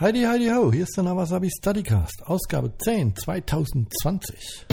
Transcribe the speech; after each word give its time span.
Heidi, 0.00 0.22
Heidi, 0.22 0.48
ho, 0.48 0.72
hier 0.72 0.84
ist 0.84 0.96
der 0.96 1.04
Nawasabi 1.04 1.50
Studycast, 1.50 2.22
Ausgabe 2.24 2.72
10, 2.78 3.14
2020. 3.14 4.66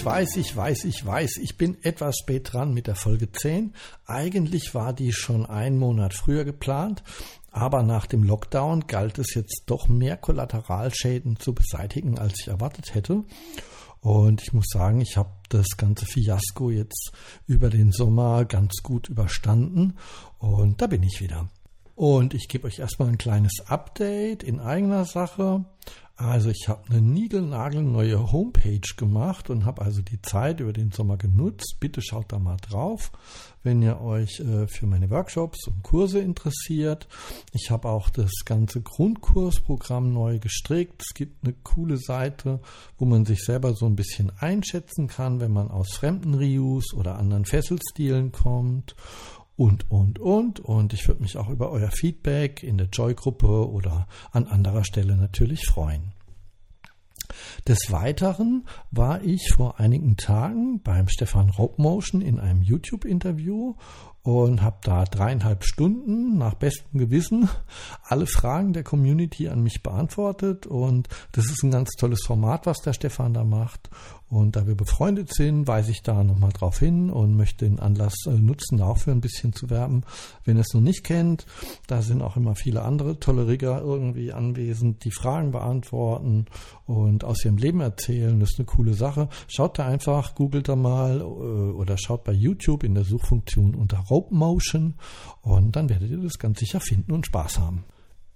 Ich 0.00 0.06
weiß, 0.06 0.36
ich 0.36 0.56
weiß, 0.56 0.84
ich 0.84 1.04
weiß, 1.04 1.36
ich 1.42 1.58
bin 1.58 1.76
etwas 1.82 2.16
spät 2.16 2.54
dran 2.54 2.72
mit 2.72 2.86
der 2.86 2.94
Folge 2.94 3.30
10. 3.30 3.74
Eigentlich 4.06 4.74
war 4.74 4.94
die 4.94 5.12
schon 5.12 5.44
einen 5.44 5.78
Monat 5.78 6.14
früher 6.14 6.46
geplant, 6.46 7.02
aber 7.50 7.82
nach 7.82 8.06
dem 8.06 8.22
Lockdown 8.22 8.86
galt 8.86 9.18
es 9.18 9.34
jetzt 9.34 9.64
doch 9.66 9.88
mehr 9.88 10.16
Kollateralschäden 10.16 11.38
zu 11.38 11.52
beseitigen, 11.52 12.18
als 12.18 12.40
ich 12.40 12.48
erwartet 12.48 12.94
hätte. 12.94 13.24
Und 14.00 14.40
ich 14.40 14.54
muss 14.54 14.68
sagen, 14.70 15.02
ich 15.02 15.18
habe 15.18 15.32
das 15.50 15.76
ganze 15.76 16.06
Fiasko 16.06 16.70
jetzt 16.70 17.12
über 17.46 17.68
den 17.68 17.92
Sommer 17.92 18.46
ganz 18.46 18.76
gut 18.82 19.10
überstanden 19.10 19.98
und 20.38 20.80
da 20.80 20.86
bin 20.86 21.02
ich 21.02 21.20
wieder. 21.20 21.50
Und 21.94 22.32
ich 22.32 22.48
gebe 22.48 22.66
euch 22.66 22.78
erstmal 22.78 23.08
ein 23.08 23.18
kleines 23.18 23.64
Update 23.66 24.42
in 24.44 24.60
eigener 24.60 25.04
Sache. 25.04 25.66
Also 26.20 26.50
ich 26.50 26.68
habe 26.68 26.82
eine 26.90 27.00
niegelnagelneue 27.00 28.30
Homepage 28.30 28.94
gemacht 28.98 29.48
und 29.48 29.64
habe 29.64 29.80
also 29.80 30.02
die 30.02 30.20
Zeit 30.20 30.60
über 30.60 30.74
den 30.74 30.92
Sommer 30.92 31.16
genutzt. 31.16 31.76
Bitte 31.80 32.02
schaut 32.02 32.30
da 32.30 32.38
mal 32.38 32.58
drauf, 32.58 33.10
wenn 33.62 33.80
ihr 33.80 34.02
euch 34.02 34.38
äh, 34.40 34.66
für 34.66 34.86
meine 34.86 35.08
Workshops 35.08 35.66
und 35.66 35.82
Kurse 35.82 36.18
interessiert. 36.18 37.08
Ich 37.54 37.70
habe 37.70 37.88
auch 37.88 38.10
das 38.10 38.30
ganze 38.44 38.82
Grundkursprogramm 38.82 40.12
neu 40.12 40.38
gestrickt. 40.38 41.00
Es 41.00 41.14
gibt 41.14 41.42
eine 41.42 41.54
coole 41.62 41.96
Seite, 41.96 42.60
wo 42.98 43.06
man 43.06 43.24
sich 43.24 43.42
selber 43.42 43.72
so 43.72 43.86
ein 43.86 43.96
bisschen 43.96 44.30
einschätzen 44.40 45.08
kann, 45.08 45.40
wenn 45.40 45.52
man 45.52 45.70
aus 45.70 45.94
fremden 45.94 46.34
Rius 46.34 46.92
oder 46.92 47.18
anderen 47.18 47.46
Fesselstilen 47.46 48.30
kommt 48.30 48.94
und, 49.60 49.90
und, 49.90 50.18
und. 50.18 50.58
Und 50.60 50.94
ich 50.94 51.06
würde 51.06 51.20
mich 51.20 51.36
auch 51.36 51.50
über 51.50 51.70
euer 51.70 51.90
Feedback 51.90 52.62
in 52.62 52.78
der 52.78 52.88
Joy-Gruppe 52.88 53.70
oder 53.70 54.08
an 54.32 54.46
anderer 54.46 54.84
Stelle 54.84 55.16
natürlich 55.16 55.66
freuen. 55.66 56.12
Des 57.68 57.78
Weiteren 57.90 58.66
war 58.90 59.22
ich 59.22 59.52
vor 59.54 59.78
einigen 59.78 60.16
Tagen 60.16 60.80
beim 60.80 61.08
Stefan 61.08 61.50
Raubmotion 61.50 62.22
in 62.22 62.40
einem 62.40 62.62
YouTube-Interview 62.62 63.74
und 64.22 64.62
habe 64.62 64.78
da 64.82 65.04
dreieinhalb 65.04 65.64
Stunden 65.64 66.38
nach 66.38 66.54
bestem 66.54 66.98
Gewissen 66.98 67.50
alle 68.02 68.26
Fragen 68.26 68.72
der 68.72 68.82
Community 68.82 69.48
an 69.48 69.62
mich 69.62 69.82
beantwortet 69.82 70.66
und 70.66 71.08
das 71.32 71.46
ist 71.46 71.62
ein 71.62 71.70
ganz 71.70 71.90
tolles 71.92 72.22
Format, 72.26 72.66
was 72.66 72.78
der 72.78 72.94
Stefan 72.94 73.34
da 73.34 73.44
macht 73.44 73.90
und 74.30 74.54
da 74.54 74.66
wir 74.68 74.76
befreundet 74.76 75.34
sind, 75.34 75.66
weise 75.66 75.90
ich 75.90 76.02
da 76.02 76.22
nochmal 76.22 76.52
drauf 76.52 76.78
hin 76.78 77.10
und 77.10 77.36
möchte 77.36 77.68
den 77.68 77.80
Anlass 77.80 78.14
äh, 78.26 78.30
nutzen, 78.30 78.80
auch 78.80 78.98
für 78.98 79.10
ein 79.10 79.20
bisschen 79.20 79.52
zu 79.52 79.70
werben. 79.70 80.04
Wenn 80.44 80.56
ihr 80.56 80.60
es 80.60 80.72
noch 80.72 80.80
nicht 80.80 81.02
kennt, 81.02 81.46
da 81.88 82.00
sind 82.00 82.22
auch 82.22 82.36
immer 82.36 82.54
viele 82.54 82.82
andere 82.82 83.18
tolle 83.18 83.48
Rigger 83.48 83.80
irgendwie 83.82 84.32
anwesend, 84.32 85.04
die 85.04 85.10
Fragen 85.10 85.50
beantworten 85.50 86.46
und 86.86 87.24
aus 87.24 87.44
ihrem 87.44 87.56
Leben 87.56 87.80
erzählen. 87.80 88.38
Das 88.38 88.52
ist 88.52 88.60
eine 88.60 88.66
coole 88.66 88.94
Sache. 88.94 89.28
Schaut 89.48 89.80
da 89.80 89.86
einfach, 89.86 90.36
googelt 90.36 90.68
da 90.68 90.76
mal 90.76 91.20
äh, 91.20 91.24
oder 91.24 91.98
schaut 91.98 92.22
bei 92.22 92.32
YouTube 92.32 92.84
in 92.84 92.94
der 92.94 93.04
Suchfunktion 93.04 93.74
unter 93.74 93.98
Rope 94.10 94.32
Motion 94.32 94.94
und 95.42 95.74
dann 95.74 95.88
werdet 95.88 96.08
ihr 96.08 96.18
das 96.18 96.38
ganz 96.38 96.60
sicher 96.60 96.78
finden 96.80 97.10
und 97.10 97.26
Spaß 97.26 97.58
haben. 97.58 97.84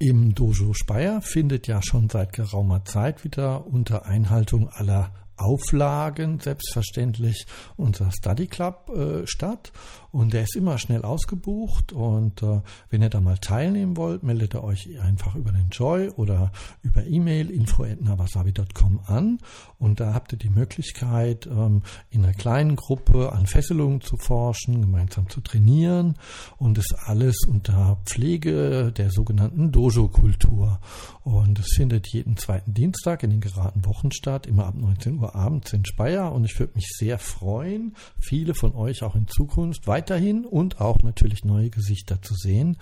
Im 0.00 0.34
Dojo 0.34 0.74
Speyer 0.74 1.22
findet 1.22 1.68
ja 1.68 1.80
schon 1.80 2.10
seit 2.10 2.32
geraumer 2.32 2.84
Zeit 2.84 3.22
wieder 3.22 3.64
unter 3.64 4.06
Einhaltung 4.06 4.68
aller 4.68 5.12
Auflagen 5.36 6.40
selbstverständlich 6.40 7.46
unser 7.76 8.10
Study 8.12 8.46
Club 8.46 8.90
äh, 8.94 9.26
statt. 9.26 9.72
Und 10.10 10.32
der 10.32 10.44
ist 10.44 10.54
immer 10.54 10.78
schnell 10.78 11.02
ausgebucht. 11.02 11.92
Und 11.92 12.42
äh, 12.42 12.60
wenn 12.88 13.02
ihr 13.02 13.10
da 13.10 13.20
mal 13.20 13.38
teilnehmen 13.38 13.96
wollt, 13.96 14.22
meldet 14.22 14.54
ihr 14.54 14.62
euch 14.62 15.00
einfach 15.00 15.34
über 15.34 15.50
den 15.50 15.70
Joy 15.70 16.08
oder 16.10 16.52
über 16.82 17.04
E-Mail 17.04 17.50
info@nawasabi.com 17.50 19.00
an. 19.06 19.38
Und 19.78 19.98
da 19.98 20.14
habt 20.14 20.32
ihr 20.32 20.38
die 20.38 20.50
Möglichkeit 20.50 21.46
ähm, 21.46 21.82
in 22.10 22.24
einer 22.24 22.32
kleinen 22.32 22.76
Gruppe 22.76 23.32
an 23.32 23.46
Fesselungen 23.46 24.00
zu 24.02 24.16
forschen, 24.16 24.80
gemeinsam 24.80 25.28
zu 25.28 25.40
trainieren 25.40 26.14
und 26.58 26.78
das 26.78 26.92
alles 26.94 27.36
unter 27.48 27.98
Pflege 28.04 28.92
der 28.92 29.10
sogenannten 29.10 29.72
Dojo-Kultur. 29.72 30.80
Und 31.22 31.58
es 31.58 31.74
findet 31.74 32.06
jeden 32.08 32.36
zweiten 32.36 32.74
Dienstag 32.74 33.22
in 33.22 33.30
den 33.30 33.40
geraden 33.40 33.84
Wochen 33.84 34.12
statt, 34.12 34.46
immer 34.46 34.66
ab 34.66 34.74
19 34.76 35.18
Uhr 35.18 35.23
abends 35.32 35.72
in 35.72 35.84
Speyer 35.84 36.32
und 36.32 36.44
ich 36.44 36.58
würde 36.58 36.74
mich 36.76 36.88
sehr 36.96 37.18
freuen, 37.18 37.94
viele 38.20 38.54
von 38.54 38.74
euch 38.74 39.02
auch 39.02 39.14
in 39.14 39.28
Zukunft 39.28 39.86
weiter 39.86 40.04
weiterhin 40.04 40.44
und 40.44 40.80
auch 40.80 40.98
natürlich 41.02 41.44
neue 41.44 41.70
Gesichter 41.70 42.20
zu 42.20 42.34
sehen. 42.34 42.76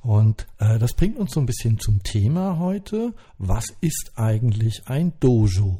Und 0.00 0.46
äh, 0.58 0.78
das 0.78 0.94
bringt 0.94 1.18
uns 1.18 1.32
so 1.32 1.40
ein 1.40 1.46
bisschen 1.46 1.78
zum 1.78 2.02
Thema 2.02 2.58
heute. 2.58 3.14
Was 3.38 3.66
ist 3.80 4.12
eigentlich 4.16 4.82
ein 4.86 5.12
Dojo? 5.20 5.78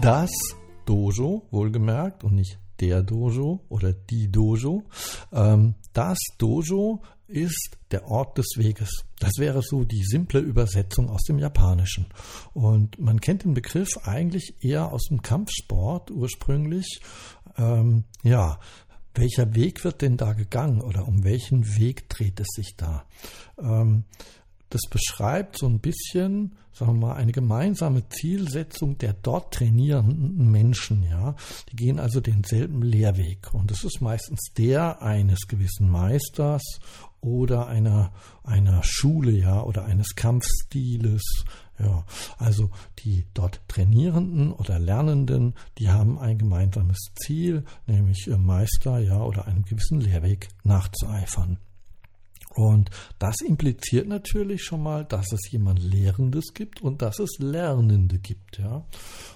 Das 0.00 0.30
Dojo, 0.84 1.46
wohlgemerkt, 1.50 2.24
und 2.24 2.34
nicht 2.34 2.58
der 2.80 3.02
Dojo 3.02 3.64
oder 3.68 3.92
die 3.92 4.30
Dojo. 4.30 4.84
Ähm, 5.32 5.74
das 5.92 6.18
Dojo 6.38 7.02
ist 7.26 7.78
der 7.90 8.06
Ort 8.08 8.38
des 8.38 8.46
Weges. 8.56 9.04
Das 9.18 9.32
wäre 9.38 9.62
so 9.62 9.84
die 9.84 10.04
simple 10.04 10.40
Übersetzung 10.40 11.08
aus 11.08 11.22
dem 11.22 11.38
Japanischen. 11.38 12.06
Und 12.52 12.98
man 12.98 13.20
kennt 13.20 13.44
den 13.44 13.54
Begriff 13.54 13.98
eigentlich 14.04 14.56
eher 14.60 14.92
aus 14.92 15.04
dem 15.08 15.22
Kampfsport 15.22 16.10
ursprünglich. 16.10 17.00
Ähm, 17.56 18.04
ja, 18.22 18.58
welcher 19.14 19.54
Weg 19.54 19.84
wird 19.84 20.02
denn 20.02 20.16
da 20.16 20.32
gegangen 20.32 20.80
oder 20.80 21.06
um 21.06 21.24
welchen 21.24 21.76
Weg 21.78 22.08
dreht 22.08 22.40
es 22.40 22.48
sich 22.54 22.76
da? 22.76 23.06
Ähm, 23.58 24.04
das 24.74 24.90
beschreibt 24.90 25.56
so 25.56 25.66
ein 25.66 25.78
bisschen, 25.78 26.56
sagen 26.72 26.98
wir 26.98 27.06
mal, 27.06 27.14
eine 27.14 27.30
gemeinsame 27.30 28.08
Zielsetzung 28.08 28.98
der 28.98 29.12
dort 29.12 29.54
trainierenden 29.54 30.50
Menschen, 30.50 31.04
ja. 31.04 31.36
Die 31.70 31.76
gehen 31.76 32.00
also 32.00 32.20
denselben 32.20 32.82
Lehrweg. 32.82 33.54
Und 33.54 33.70
es 33.70 33.84
ist 33.84 34.00
meistens 34.00 34.40
der 34.58 35.00
eines 35.00 35.46
gewissen 35.46 35.88
Meisters 35.88 36.80
oder 37.20 37.68
einer, 37.68 38.12
einer 38.42 38.82
Schule, 38.82 39.30
ja, 39.30 39.62
oder 39.62 39.84
eines 39.84 40.16
Kampfstiles. 40.16 41.22
Ja, 41.78 42.04
also 42.38 42.70
die 43.00 43.26
dort 43.32 43.60
Trainierenden 43.68 44.52
oder 44.52 44.80
Lernenden, 44.80 45.54
die 45.78 45.90
haben 45.90 46.18
ein 46.18 46.38
gemeinsames 46.38 47.12
Ziel, 47.14 47.64
nämlich 47.86 48.26
Meister, 48.26 48.98
ja, 48.98 49.22
oder 49.22 49.46
einem 49.46 49.64
gewissen 49.64 50.00
Lehrweg 50.00 50.48
nachzueifern. 50.64 51.58
Und 52.54 52.90
das 53.18 53.40
impliziert 53.40 54.06
natürlich 54.06 54.62
schon 54.62 54.82
mal, 54.82 55.04
dass 55.04 55.32
es 55.32 55.50
jemand 55.50 55.82
Lehrendes 55.82 56.54
gibt 56.54 56.82
und 56.82 57.02
dass 57.02 57.18
es 57.18 57.38
Lernende 57.38 58.18
gibt, 58.18 58.58
ja. 58.58 58.84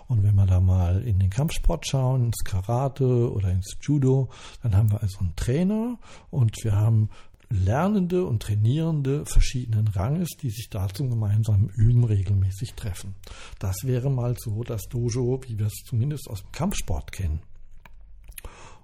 Und 0.07 0.23
wenn 0.23 0.37
wir 0.37 0.47
da 0.47 0.61
mal 0.61 1.03
in 1.03 1.19
den 1.19 1.29
Kampfsport 1.29 1.87
schauen, 1.87 2.27
ins 2.27 2.45
Karate 2.45 3.33
oder 3.33 3.51
ins 3.51 3.77
Judo, 3.83 4.31
dann 4.63 4.77
haben 4.77 4.93
wir 4.93 5.03
also 5.03 5.19
einen 5.19 5.35
Trainer 5.35 5.99
und 6.31 6.55
wir 6.63 6.77
haben 6.77 7.11
Lernende 7.51 8.25
und 8.25 8.43
Trainierende 8.43 9.25
verschiedenen 9.25 9.89
Ranges, 9.89 10.29
die 10.41 10.51
sich 10.51 10.69
da 10.71 10.89
zum 10.89 11.11
gemeinsamen 11.11 11.71
Üben 11.71 12.05
regelmäßig 12.05 12.75
treffen. 12.75 13.15
Das 13.59 13.77
wäre 13.85 14.11
mal 14.11 14.37
so 14.39 14.63
das 14.63 14.83
Dojo, 14.89 15.41
wie 15.47 15.59
wir 15.59 15.67
es 15.67 15.83
zumindest 15.87 16.29
aus 16.29 16.43
dem 16.43 16.53
Kampfsport 16.53 17.11
kennen. 17.11 17.41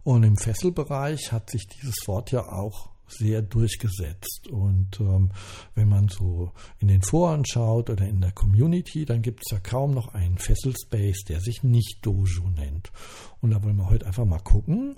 Und 0.02 0.22
im 0.22 0.36
Fesselbereich 0.36 1.30
hat 1.30 1.50
sich 1.50 1.66
dieses 1.66 1.94
Wort 2.06 2.30
ja 2.30 2.50
auch 2.50 2.93
sehr 3.06 3.42
durchgesetzt. 3.42 4.48
Und 4.48 5.00
ähm, 5.00 5.30
wenn 5.74 5.88
man 5.88 6.08
so 6.08 6.52
in 6.78 6.88
den 6.88 7.02
Foren 7.02 7.44
schaut 7.46 7.90
oder 7.90 8.06
in 8.06 8.20
der 8.20 8.32
Community, 8.32 9.04
dann 9.04 9.22
gibt 9.22 9.42
es 9.44 9.52
ja 9.52 9.60
kaum 9.60 9.92
noch 9.92 10.14
einen 10.14 10.38
Fesselspace, 10.38 11.24
der 11.28 11.40
sich 11.40 11.62
nicht 11.62 11.98
Dojo 12.02 12.48
nennt. 12.50 12.92
Und 13.40 13.50
da 13.50 13.62
wollen 13.62 13.76
wir 13.76 13.88
heute 13.88 14.06
einfach 14.06 14.24
mal 14.24 14.40
gucken, 14.40 14.96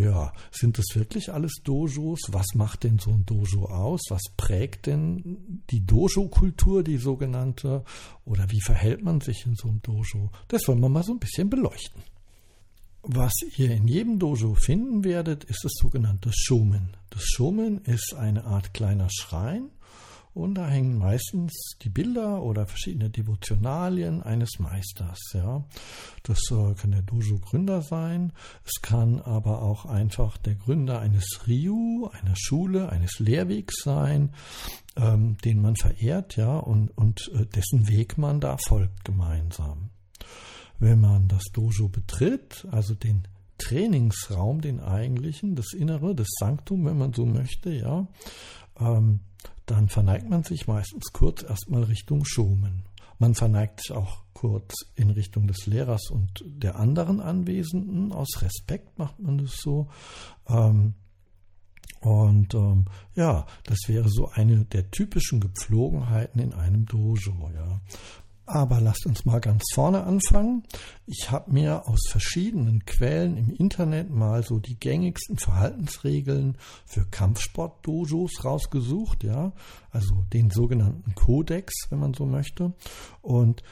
ja, 0.00 0.32
sind 0.50 0.78
das 0.78 0.86
wirklich 0.94 1.30
alles 1.30 1.60
Dojos? 1.62 2.20
Was 2.28 2.54
macht 2.54 2.84
denn 2.84 2.98
so 2.98 3.10
ein 3.10 3.26
Dojo 3.26 3.66
aus? 3.66 4.00
Was 4.08 4.22
prägt 4.34 4.86
denn 4.86 5.62
die 5.70 5.84
Dojo-Kultur, 5.84 6.82
die 6.82 6.96
sogenannte? 6.96 7.84
Oder 8.24 8.50
wie 8.50 8.62
verhält 8.62 9.02
man 9.02 9.20
sich 9.20 9.44
in 9.44 9.56
so 9.56 9.68
einem 9.68 9.82
Dojo? 9.82 10.30
Das 10.48 10.66
wollen 10.68 10.80
wir 10.80 10.88
mal 10.88 11.02
so 11.02 11.12
ein 11.12 11.18
bisschen 11.18 11.50
beleuchten. 11.50 12.02
Was 13.02 13.32
ihr 13.56 13.70
in 13.70 13.88
jedem 13.88 14.18
Dojo 14.18 14.54
finden 14.54 15.04
werdet, 15.04 15.44
ist 15.44 15.64
das 15.64 15.72
sogenannte 15.80 16.30
Shomen. 16.32 16.96
Das 17.08 17.24
Shomen 17.24 17.78
ist 17.84 18.14
eine 18.14 18.44
Art 18.44 18.74
kleiner 18.74 19.08
Schrein 19.10 19.70
und 20.32 20.54
da 20.54 20.68
hängen 20.68 20.96
meistens 20.98 21.52
die 21.82 21.88
Bilder 21.88 22.42
oder 22.42 22.66
verschiedene 22.66 23.10
Devotionalien 23.10 24.22
eines 24.22 24.58
Meisters. 24.58 25.18
Ja, 25.32 25.64
das 26.22 26.38
äh, 26.50 26.74
kann 26.74 26.92
der 26.92 27.02
Dojo-Gründer 27.02 27.82
sein. 27.82 28.32
Es 28.64 28.80
kann 28.80 29.20
aber 29.20 29.62
auch 29.62 29.86
einfach 29.86 30.36
der 30.36 30.54
Gründer 30.54 31.00
eines 31.00 31.40
Ryu, 31.48 32.08
einer 32.08 32.36
Schule, 32.36 32.90
eines 32.90 33.18
Lehrwegs 33.18 33.82
sein, 33.82 34.34
ähm, 34.96 35.36
den 35.44 35.60
man 35.60 35.76
verehrt, 35.76 36.36
ja, 36.36 36.58
und, 36.58 36.96
und 36.96 37.30
äh, 37.34 37.46
dessen 37.46 37.88
Weg 37.88 38.16
man 38.16 38.40
da 38.40 38.56
folgt 38.68 39.04
gemeinsam. 39.04 39.89
Wenn 40.80 41.00
man 41.00 41.28
das 41.28 41.44
Dojo 41.52 41.88
betritt, 41.88 42.66
also 42.72 42.94
den 42.94 43.28
Trainingsraum, 43.58 44.60
den 44.60 44.80
eigentlichen, 44.80 45.54
das 45.54 45.72
Innere, 45.72 46.14
das 46.14 46.28
Sanktum, 46.38 46.86
wenn 46.86 46.98
man 46.98 47.12
so 47.12 47.26
möchte, 47.26 47.70
ja, 47.70 48.08
ähm, 48.78 49.20
dann 49.66 49.88
verneigt 49.88 50.28
man 50.28 50.42
sich 50.42 50.66
meistens 50.66 51.12
kurz 51.12 51.44
erstmal 51.44 51.84
Richtung 51.84 52.24
Schomen. 52.24 52.84
Man 53.18 53.34
verneigt 53.34 53.80
sich 53.82 53.92
auch 53.92 54.24
kurz 54.32 54.72
in 54.94 55.10
Richtung 55.10 55.46
des 55.46 55.66
Lehrers 55.66 56.10
und 56.10 56.42
der 56.46 56.76
anderen 56.76 57.20
Anwesenden. 57.20 58.12
Aus 58.12 58.40
Respekt 58.40 58.98
macht 58.98 59.20
man 59.20 59.38
das 59.38 59.58
so. 59.58 59.88
Ähm, 60.48 60.94
und 62.00 62.54
ähm, 62.54 62.86
ja, 63.14 63.46
das 63.64 63.78
wäre 63.86 64.08
so 64.08 64.30
eine 64.30 64.64
der 64.64 64.90
typischen 64.90 65.40
Gepflogenheiten 65.40 66.40
in 66.40 66.54
einem 66.54 66.86
Dojo. 66.86 67.50
Ja. 67.54 67.80
Aber 68.52 68.80
lasst 68.80 69.06
uns 69.06 69.24
mal 69.24 69.38
ganz 69.38 69.62
vorne 69.74 70.02
anfangen. 70.02 70.64
Ich 71.06 71.30
habe 71.30 71.52
mir 71.52 71.86
aus 71.86 72.00
verschiedenen 72.08 72.84
Quellen 72.84 73.36
im 73.36 73.54
Internet 73.54 74.10
mal 74.10 74.42
so 74.42 74.58
die 74.58 74.74
gängigsten 74.74 75.38
Verhaltensregeln 75.38 76.58
für 76.84 77.06
Kampfsport-Dojos 77.06 78.44
rausgesucht, 78.44 79.22
ja, 79.22 79.52
also 79.92 80.24
den 80.32 80.50
sogenannten 80.50 81.14
Kodex, 81.14 81.72
wenn 81.90 82.00
man 82.00 82.12
so 82.12 82.26
möchte. 82.26 82.72
Und 83.22 83.62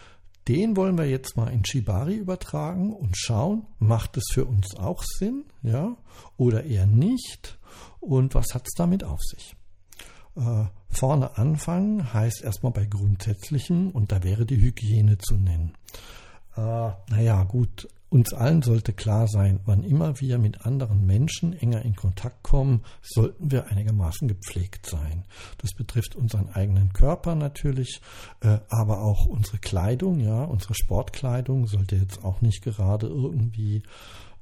den 0.47 0.77
wollen 0.77 0.97
wir 0.97 1.07
jetzt 1.07 1.37
mal 1.37 1.49
in 1.49 1.65
Shibari 1.65 2.15
übertragen 2.15 2.93
und 2.93 3.19
schauen, 3.19 3.67
macht 3.81 4.17
es 4.17 4.29
für 4.33 4.45
uns 4.45 4.77
auch 4.77 5.03
Sinn, 5.03 5.43
ja, 5.65 5.97
oder 6.37 6.63
eher 6.63 6.87
nicht? 6.87 7.59
Und 7.99 8.37
was 8.37 8.55
hat 8.55 8.63
es 8.69 8.75
damit 8.77 9.03
auf 9.03 9.21
sich? 9.23 9.58
Äh, 10.39 10.67
vorne 10.91 11.37
anfangen 11.37 12.13
heißt 12.13 12.43
erstmal 12.43 12.73
bei 12.73 12.87
Grundsätzlichem 12.87 13.91
und 13.91 14.13
da 14.13 14.23
wäre 14.23 14.47
die 14.47 14.61
Hygiene 14.61 15.19
zu 15.19 15.35
nennen. 15.35 15.75
Äh, 16.57 16.61
naja, 17.11 17.45
gut, 17.45 17.89
uns 18.11 18.33
allen 18.33 18.63
sollte 18.63 18.93
klar 18.93 19.29
sein, 19.29 19.61
wann 19.67 19.85
immer 19.85 20.19
wir 20.21 20.39
mit 20.39 20.65
anderen 20.65 21.05
Menschen 21.07 21.53
enger 21.53 21.83
in 21.83 21.95
Kontakt 21.95 22.43
kommen, 22.43 22.83
sollten 23.03 23.51
wir 23.51 23.67
einigermaßen 23.67 24.29
gepflegt 24.29 24.87
sein. 24.87 25.25
Das 25.59 25.75
betrifft 25.75 26.17
unseren 26.17 26.49
eigenen 26.49 26.93
Körper 26.93 27.35
natürlich, 27.35 28.01
äh, 28.41 28.59
aber 28.71 29.03
auch 29.03 29.27
unsere 29.27 29.59
Kleidung, 29.59 30.21
ja, 30.21 30.45
unsere 30.45 30.75
Sportkleidung 30.75 31.67
sollte 31.67 31.97
jetzt 31.97 32.25
auch 32.25 32.41
nicht 32.41 32.63
gerade 32.63 33.09
irgendwie 33.09 33.83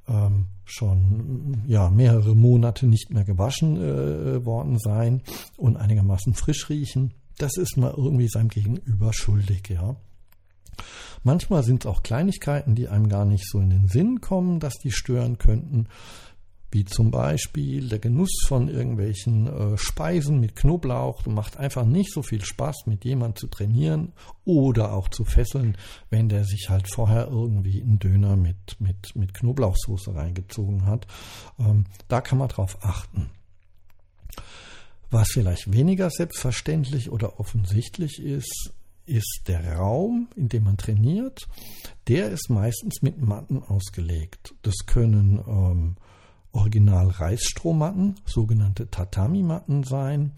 ähm, 0.07 0.47
schon 0.65 1.63
ja 1.67 1.89
mehrere 1.89 2.35
Monate 2.35 2.87
nicht 2.87 3.11
mehr 3.11 3.23
gewaschen 3.23 3.77
äh, 3.77 4.45
worden 4.45 4.77
sein 4.79 5.21
und 5.55 5.77
einigermaßen 5.77 6.33
frisch 6.33 6.69
riechen. 6.69 7.13
Das 7.37 7.55
ist 7.57 7.77
mal 7.77 7.93
irgendwie 7.95 8.27
seinem 8.27 8.49
Gegenüber 8.49 9.13
schuldig, 9.13 9.69
ja. 9.69 9.95
Manchmal 11.23 11.63
sind 11.63 11.83
es 11.83 11.91
auch 11.91 12.03
Kleinigkeiten, 12.03 12.75
die 12.75 12.87
einem 12.87 13.09
gar 13.09 13.25
nicht 13.25 13.45
so 13.49 13.59
in 13.59 13.69
den 13.69 13.87
Sinn 13.87 14.21
kommen, 14.21 14.59
dass 14.59 14.75
die 14.75 14.91
stören 14.91 15.37
könnten 15.37 15.87
wie 16.71 16.85
zum 16.85 17.11
Beispiel 17.11 17.87
der 17.87 17.99
Genuss 17.99 18.43
von 18.47 18.67
irgendwelchen 18.67 19.47
äh, 19.47 19.77
Speisen 19.77 20.39
mit 20.39 20.55
Knoblauch. 20.55 21.25
Macht 21.25 21.57
einfach 21.57 21.85
nicht 21.85 22.11
so 22.11 22.21
viel 22.21 22.43
Spaß, 22.43 22.87
mit 22.87 23.05
jemandem 23.05 23.37
zu 23.37 23.47
trainieren 23.47 24.13
oder 24.43 24.93
auch 24.93 25.07
zu 25.07 25.23
fesseln, 25.23 25.77
wenn 26.09 26.29
der 26.29 26.43
sich 26.43 26.69
halt 26.69 26.87
vorher 26.93 27.27
irgendwie 27.27 27.81
einen 27.81 27.99
Döner 27.99 28.35
mit, 28.35 28.79
mit, 28.79 29.15
mit 29.15 29.33
Knoblauchsoße 29.33 30.13
reingezogen 30.13 30.85
hat. 30.85 31.07
Ähm, 31.59 31.85
da 32.07 32.21
kann 32.21 32.37
man 32.37 32.49
drauf 32.49 32.79
achten. 32.81 33.29
Was 35.09 35.29
vielleicht 35.31 35.71
weniger 35.71 36.09
selbstverständlich 36.09 37.09
oder 37.11 37.39
offensichtlich 37.39 38.21
ist, 38.21 38.73
ist 39.05 39.43
der 39.47 39.77
Raum, 39.77 40.27
in 40.35 40.49
dem 40.49 40.65
man 40.65 40.75
trainiert. 40.75 41.47
Der 42.09 42.29
ist 42.29 42.49
meistens 42.49 43.01
mit 43.01 43.21
Matten 43.21 43.63
ausgelegt. 43.63 44.53
Das 44.63 44.85
können 44.85 45.39
ähm, 45.47 45.95
Original-Reisstrohmatten, 46.57 48.15
sogenannte 48.25 48.89
Tatami-Matten 48.89 49.83
sein 49.83 50.31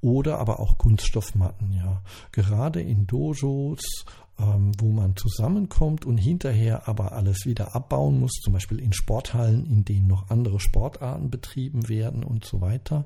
oder 0.00 0.38
aber 0.38 0.60
auch 0.60 0.78
Kunststoffmatten, 0.78 1.72
ja. 1.72 2.02
Gerade 2.32 2.80
in 2.80 3.06
Dojos, 3.06 4.04
ähm, 4.38 4.72
wo 4.78 4.92
man 4.92 5.16
zusammenkommt 5.16 6.04
und 6.04 6.16
hinterher 6.16 6.88
aber 6.88 7.12
alles 7.12 7.44
wieder 7.44 7.74
abbauen 7.74 8.20
muss, 8.20 8.40
zum 8.42 8.52
Beispiel 8.52 8.78
in 8.78 8.92
Sporthallen, 8.92 9.66
in 9.66 9.84
denen 9.84 10.06
noch 10.06 10.30
andere 10.30 10.60
Sportarten 10.60 11.30
betrieben 11.30 11.88
werden 11.88 12.22
und 12.22 12.44
so 12.44 12.60
weiter. 12.60 13.04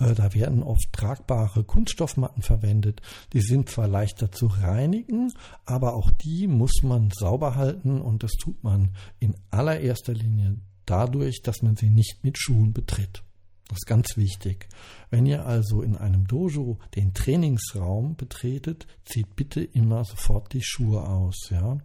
Äh, 0.00 0.14
da 0.14 0.34
werden 0.34 0.62
oft 0.62 0.92
tragbare 0.92 1.64
Kunststoffmatten 1.64 2.42
verwendet. 2.42 3.00
Die 3.32 3.40
sind 3.40 3.68
zwar 3.68 3.86
leichter 3.86 4.32
zu 4.32 4.46
reinigen, 4.46 5.32
aber 5.64 5.94
auch 5.94 6.10
die 6.10 6.48
muss 6.48 6.82
man 6.82 7.10
sauber 7.12 7.54
halten 7.54 8.00
und 8.00 8.22
das 8.24 8.32
tut 8.32 8.62
man 8.64 8.90
in 9.20 9.34
allererster 9.50 10.12
Linie 10.12 10.56
dadurch, 10.92 11.40
dass 11.42 11.62
man 11.62 11.74
sie 11.74 11.88
nicht 11.88 12.22
mit 12.22 12.36
Schuhen 12.36 12.74
betritt. 12.74 13.22
Das 13.68 13.78
ist 13.78 13.86
ganz 13.86 14.18
wichtig. 14.18 14.68
Wenn 15.08 15.24
ihr 15.24 15.46
also 15.46 15.80
in 15.80 15.96
einem 15.96 16.26
Dojo 16.26 16.78
den 16.94 17.14
Trainingsraum 17.14 18.16
betretet, 18.16 18.86
zieht 19.06 19.34
bitte 19.34 19.62
immer 19.62 20.04
sofort 20.04 20.52
die 20.52 20.62
Schuhe 20.62 21.08
aus, 21.08 21.48
ja. 21.48 21.78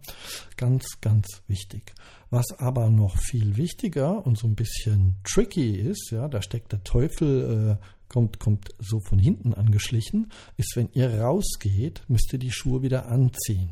Ganz, 0.58 0.84
ganz 1.00 1.42
wichtig. 1.46 1.94
Was 2.28 2.52
aber 2.58 2.90
noch 2.90 3.16
viel 3.16 3.56
wichtiger 3.56 4.26
und 4.26 4.36
so 4.36 4.46
ein 4.46 4.54
bisschen 4.54 5.16
tricky 5.24 5.76
ist, 5.76 6.10
ja, 6.10 6.28
da 6.28 6.42
steckt 6.42 6.72
der 6.72 6.84
Teufel, 6.84 7.78
äh, 7.80 7.84
kommt, 8.08 8.38
kommt 8.38 8.68
so 8.78 9.00
von 9.00 9.18
hinten 9.18 9.54
angeschlichen, 9.54 10.30
ist, 10.58 10.76
wenn 10.76 10.90
ihr 10.92 11.22
rausgeht, 11.22 12.02
müsst 12.08 12.30
ihr 12.34 12.38
die 12.38 12.52
Schuhe 12.52 12.82
wieder 12.82 13.08
anziehen. 13.08 13.70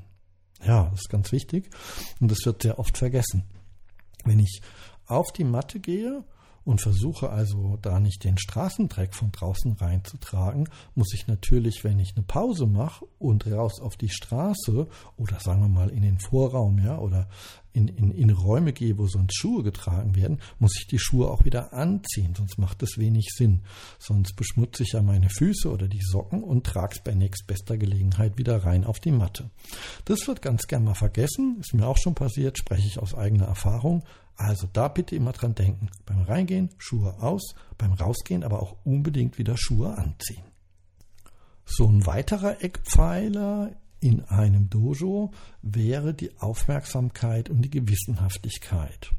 Ja, 0.64 0.84
das 0.84 1.00
ist 1.00 1.10
ganz 1.10 1.32
wichtig 1.32 1.68
und 2.20 2.30
das 2.30 2.38
wird 2.46 2.62
sehr 2.62 2.78
oft 2.78 2.96
vergessen. 2.96 3.44
Wenn 4.24 4.40
ich 4.40 4.62
auf 5.06 5.32
die 5.32 5.44
Matte 5.44 5.80
gehe 5.80 6.24
und 6.66 6.80
versuche 6.80 7.30
also 7.30 7.78
da 7.80 8.00
nicht 8.00 8.24
den 8.24 8.36
Straßendreck 8.36 9.14
von 9.14 9.30
draußen 9.30 9.72
reinzutragen, 9.74 10.68
muss 10.96 11.14
ich 11.14 11.28
natürlich, 11.28 11.84
wenn 11.84 12.00
ich 12.00 12.14
eine 12.16 12.24
Pause 12.24 12.66
mache 12.66 13.06
und 13.20 13.46
raus 13.46 13.80
auf 13.80 13.96
die 13.96 14.08
Straße 14.08 14.88
oder 15.16 15.38
sagen 15.38 15.60
wir 15.60 15.68
mal 15.68 15.90
in 15.90 16.02
den 16.02 16.18
Vorraum, 16.18 16.80
ja, 16.80 16.98
oder 16.98 17.28
in, 17.72 17.86
in, 17.86 18.10
in 18.10 18.30
Räume 18.30 18.72
gehe, 18.72 18.98
wo 18.98 19.06
sonst 19.06 19.36
Schuhe 19.36 19.62
getragen 19.62 20.16
werden, 20.16 20.40
muss 20.58 20.76
ich 20.80 20.88
die 20.88 20.98
Schuhe 20.98 21.30
auch 21.30 21.44
wieder 21.44 21.72
anziehen, 21.72 22.34
sonst 22.34 22.58
macht 22.58 22.82
das 22.82 22.98
wenig 22.98 23.28
Sinn. 23.36 23.62
Sonst 24.00 24.34
beschmutze 24.34 24.82
ich 24.82 24.92
ja 24.94 25.02
meine 25.02 25.28
Füße 25.28 25.70
oder 25.70 25.86
die 25.86 26.02
Socken 26.02 26.42
und 26.42 26.66
trage 26.66 26.96
es 26.96 27.00
bei 27.02 27.14
nächstbester 27.14 27.78
Gelegenheit 27.78 28.38
wieder 28.38 28.64
rein 28.64 28.84
auf 28.84 28.98
die 28.98 29.12
Matte. 29.12 29.50
Das 30.04 30.26
wird 30.26 30.42
ganz 30.42 30.66
gern 30.66 30.82
mal 30.82 30.94
vergessen, 30.94 31.58
ist 31.60 31.74
mir 31.74 31.86
auch 31.86 31.98
schon 31.98 32.16
passiert, 32.16 32.58
spreche 32.58 32.88
ich 32.88 32.98
aus 32.98 33.14
eigener 33.14 33.46
Erfahrung. 33.46 34.02
Also 34.36 34.68
da 34.72 34.88
bitte 34.88 35.16
immer 35.16 35.32
dran 35.32 35.54
denken. 35.54 35.90
Beim 36.04 36.22
Reingehen 36.22 36.70
Schuhe 36.78 37.22
aus, 37.22 37.54
beim 37.78 37.92
Rausgehen 37.92 38.44
aber 38.44 38.62
auch 38.62 38.76
unbedingt 38.84 39.38
wieder 39.38 39.56
Schuhe 39.56 39.96
anziehen. 39.96 40.44
So 41.64 41.88
ein 41.88 42.06
weiterer 42.06 42.62
Eckpfeiler 42.62 43.72
in 44.00 44.22
einem 44.24 44.70
Dojo 44.70 45.32
wäre 45.62 46.14
die 46.14 46.38
Aufmerksamkeit 46.38 47.50
und 47.50 47.62
die 47.62 47.70
Gewissenhaftigkeit. 47.70 49.10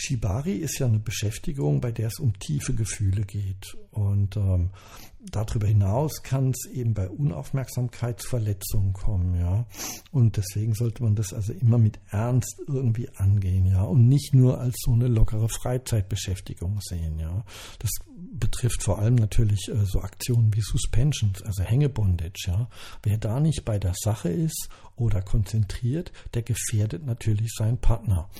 Shibari 0.00 0.54
ist 0.54 0.78
ja 0.78 0.86
eine 0.86 1.00
Beschäftigung, 1.00 1.80
bei 1.80 1.90
der 1.90 2.06
es 2.06 2.20
um 2.20 2.38
tiefe 2.38 2.72
Gefühle 2.72 3.22
geht. 3.22 3.76
Und 3.90 4.36
ähm, 4.36 4.70
darüber 5.18 5.66
hinaus 5.66 6.22
kann 6.22 6.50
es 6.50 6.70
eben 6.70 6.94
bei 6.94 7.08
Unaufmerksamkeit 7.08 8.20
zu 8.20 8.28
Verletzungen 8.28 8.92
kommen, 8.92 9.34
ja. 9.38 9.66
Und 10.12 10.36
deswegen 10.36 10.74
sollte 10.74 11.02
man 11.02 11.16
das 11.16 11.32
also 11.32 11.52
immer 11.52 11.78
mit 11.78 11.98
Ernst 12.10 12.62
irgendwie 12.68 13.08
angehen, 13.16 13.66
ja. 13.66 13.82
Und 13.82 14.08
nicht 14.08 14.34
nur 14.34 14.60
als 14.60 14.76
so 14.78 14.92
eine 14.92 15.08
lockere 15.08 15.48
Freizeitbeschäftigung 15.48 16.80
sehen, 16.80 17.18
ja. 17.18 17.44
Das 17.80 17.90
betrifft 18.32 18.84
vor 18.84 19.00
allem 19.00 19.16
natürlich 19.16 19.68
äh, 19.68 19.84
so 19.84 20.00
Aktionen 20.00 20.54
wie 20.54 20.60
Suspensions, 20.60 21.42
also 21.42 21.64
Hängebondage, 21.64 22.44
ja. 22.46 22.68
Wer 23.02 23.18
da 23.18 23.40
nicht 23.40 23.64
bei 23.64 23.78
der 23.80 23.94
Sache 23.98 24.28
ist 24.28 24.68
oder 24.94 25.22
konzentriert, 25.22 26.12
der 26.34 26.42
gefährdet 26.42 27.04
natürlich 27.04 27.50
seinen 27.52 27.78
Partner. 27.78 28.30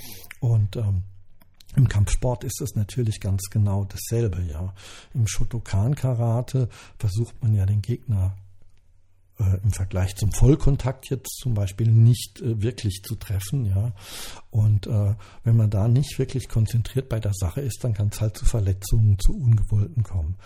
Und 0.41 0.77
ähm, 0.77 1.03
im 1.77 1.89
Kampfsport 1.89 2.45
ist 2.45 2.61
es 2.61 2.75
natürlich 2.75 3.21
ganz 3.21 3.51
genau 3.51 3.85
dasselbe, 3.85 4.43
ja. 4.43 4.75
Im 5.15 5.27
Shotokan-Karate 5.27 6.69
versucht 6.99 7.43
man 7.43 7.55
ja 7.55 7.67
den 7.67 7.83
Gegner 7.83 8.37
äh, 9.39 9.59
im 9.63 9.71
Vergleich 9.71 10.17
zum 10.17 10.33
Vollkontakt 10.33 11.11
jetzt 11.11 11.39
zum 11.41 11.55
Beispiel 11.55 11.91
nicht 11.91 12.41
äh, 12.41 12.61
wirklich 12.61 13.03
zu 13.03 13.15
treffen, 13.15 13.67
ja. 13.67 13.93
Und 14.51 14.87
äh, 14.87 15.15
wenn 15.45 15.57
man 15.57 15.71
da 15.71 15.89
nicht 15.89 16.19
wirklich 16.19 16.49
konzentriert 16.49 17.09
bei 17.09 17.21
der 17.21 17.35
Sache 17.35 17.61
ist, 17.61 17.85
dann 17.85 17.95
kann 17.95 18.09
es 18.13 18.21
halt 18.21 18.37
zu 18.37 18.45
Verletzungen, 18.45 19.19
zu 19.19 19.33
Ungewollten 19.33 20.03
kommen. 20.03 20.37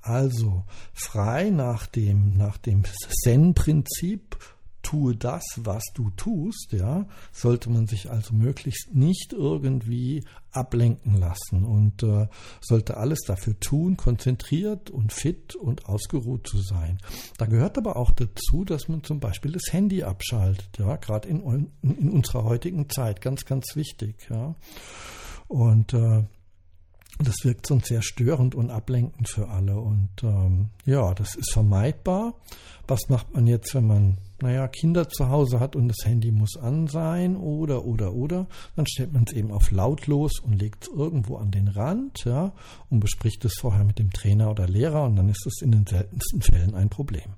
Also 0.00 0.64
frei 0.92 1.50
nach 1.50 1.86
dem, 1.86 2.36
nach 2.36 2.56
dem 2.56 2.84
Zen-Prinzip 3.22 4.36
tue 4.82 5.16
das, 5.16 5.42
was 5.56 5.84
du 5.94 6.10
tust, 6.10 6.72
ja, 6.72 7.06
sollte 7.32 7.70
man 7.70 7.86
sich 7.86 8.10
also 8.10 8.34
möglichst 8.34 8.94
nicht 8.94 9.32
irgendwie 9.32 10.24
ablenken 10.52 11.18
lassen 11.18 11.64
und 11.64 12.02
äh, 12.02 12.28
sollte 12.60 12.96
alles 12.96 13.20
dafür 13.26 13.58
tun, 13.60 13.96
konzentriert 13.96 14.90
und 14.90 15.12
fit 15.12 15.54
und 15.54 15.86
ausgeruht 15.86 16.46
zu 16.46 16.58
sein. 16.58 16.98
Da 17.38 17.46
gehört 17.46 17.78
aber 17.78 17.96
auch 17.96 18.10
dazu, 18.10 18.64
dass 18.64 18.88
man 18.88 19.04
zum 19.04 19.20
Beispiel 19.20 19.52
das 19.52 19.72
Handy 19.72 20.02
abschaltet, 20.02 20.78
ja, 20.78 20.96
gerade 20.96 21.28
in, 21.28 21.70
in 21.82 22.10
unserer 22.10 22.44
heutigen 22.44 22.88
Zeit, 22.88 23.20
ganz, 23.20 23.44
ganz 23.44 23.76
wichtig, 23.76 24.28
ja. 24.30 24.54
Und 25.46 25.94
äh, 25.94 26.24
das 27.18 27.36
wirkt 27.44 27.66
sonst 27.66 27.88
sehr 27.88 28.02
störend 28.02 28.54
und 28.54 28.70
ablenkend 28.70 29.28
für 29.28 29.48
alle. 29.48 29.78
Und 29.78 30.10
ähm, 30.22 30.70
ja, 30.86 31.12
das 31.14 31.34
ist 31.34 31.52
vermeidbar. 31.52 32.34
Was 32.86 33.08
macht 33.08 33.34
man 33.34 33.46
jetzt, 33.46 33.74
wenn 33.74 33.86
man, 33.86 34.18
naja, 34.40 34.66
Kinder 34.68 35.08
zu 35.08 35.28
Hause 35.28 35.60
hat 35.60 35.76
und 35.76 35.88
das 35.88 36.04
Handy 36.04 36.32
muss 36.32 36.56
an 36.56 36.88
sein 36.88 37.36
oder, 37.36 37.84
oder, 37.84 38.14
oder? 38.14 38.46
Dann 38.74 38.86
stellt 38.86 39.12
man 39.12 39.24
es 39.26 39.34
eben 39.34 39.52
auf 39.52 39.70
lautlos 39.70 40.40
und 40.40 40.54
legt 40.54 40.84
es 40.84 40.88
irgendwo 40.88 41.36
an 41.36 41.50
den 41.50 41.68
Rand, 41.68 42.24
ja, 42.24 42.52
und 42.88 43.00
bespricht 43.00 43.44
es 43.44 43.54
vorher 43.60 43.84
mit 43.84 43.98
dem 43.98 44.10
Trainer 44.10 44.50
oder 44.50 44.66
Lehrer 44.66 45.04
und 45.04 45.16
dann 45.16 45.28
ist 45.28 45.46
es 45.46 45.62
in 45.62 45.72
den 45.72 45.86
seltensten 45.86 46.42
Fällen 46.42 46.74
ein 46.74 46.88
Problem. 46.88 47.34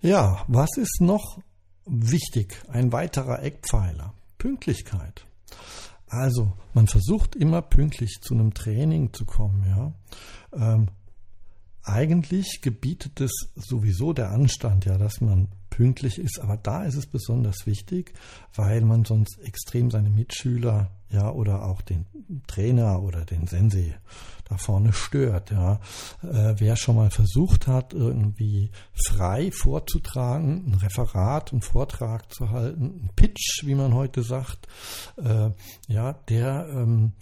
Ja, 0.00 0.44
was 0.48 0.76
ist 0.76 1.00
noch 1.00 1.38
wichtig? 1.86 2.62
Ein 2.68 2.92
weiterer 2.92 3.42
Eckpfeiler. 3.42 4.12
Pünktlichkeit. 4.38 5.24
Also, 6.08 6.52
man 6.72 6.86
versucht 6.86 7.34
immer 7.34 7.62
pünktlich 7.62 8.20
zu 8.20 8.34
einem 8.34 8.54
Training 8.54 9.12
zu 9.12 9.24
kommen, 9.24 9.64
ja. 9.66 9.92
Ähm, 10.52 10.88
eigentlich 11.86 12.60
gebietet 12.62 13.20
es 13.20 13.30
sowieso 13.54 14.12
der 14.12 14.30
Anstand, 14.30 14.84
ja, 14.84 14.98
dass 14.98 15.20
man 15.20 15.48
pünktlich 15.70 16.18
ist, 16.18 16.40
aber 16.40 16.56
da 16.56 16.84
ist 16.84 16.96
es 16.96 17.06
besonders 17.06 17.66
wichtig, 17.66 18.14
weil 18.54 18.80
man 18.80 19.04
sonst 19.04 19.38
extrem 19.42 19.90
seine 19.90 20.10
Mitschüler, 20.10 20.90
ja, 21.10 21.30
oder 21.30 21.64
auch 21.64 21.82
den 21.82 22.06
Trainer 22.48 23.02
oder 23.02 23.24
den 23.24 23.46
Sensei 23.46 23.94
da 24.48 24.56
vorne 24.56 24.92
stört, 24.92 25.50
ja. 25.50 25.80
Äh, 26.22 26.54
wer 26.58 26.76
schon 26.76 26.96
mal 26.96 27.10
versucht 27.10 27.66
hat, 27.66 27.92
irgendwie 27.92 28.70
frei 28.92 29.50
vorzutragen, 29.52 30.64
ein 30.66 30.74
Referat, 30.74 31.52
einen 31.52 31.62
Vortrag 31.62 32.32
zu 32.32 32.50
halten, 32.50 33.02
ein 33.04 33.10
Pitch, 33.14 33.64
wie 33.64 33.74
man 33.74 33.94
heute 33.94 34.22
sagt, 34.22 34.66
äh, 35.16 35.50
ja, 35.88 36.14
der 36.28 36.68
ähm, 36.70 37.12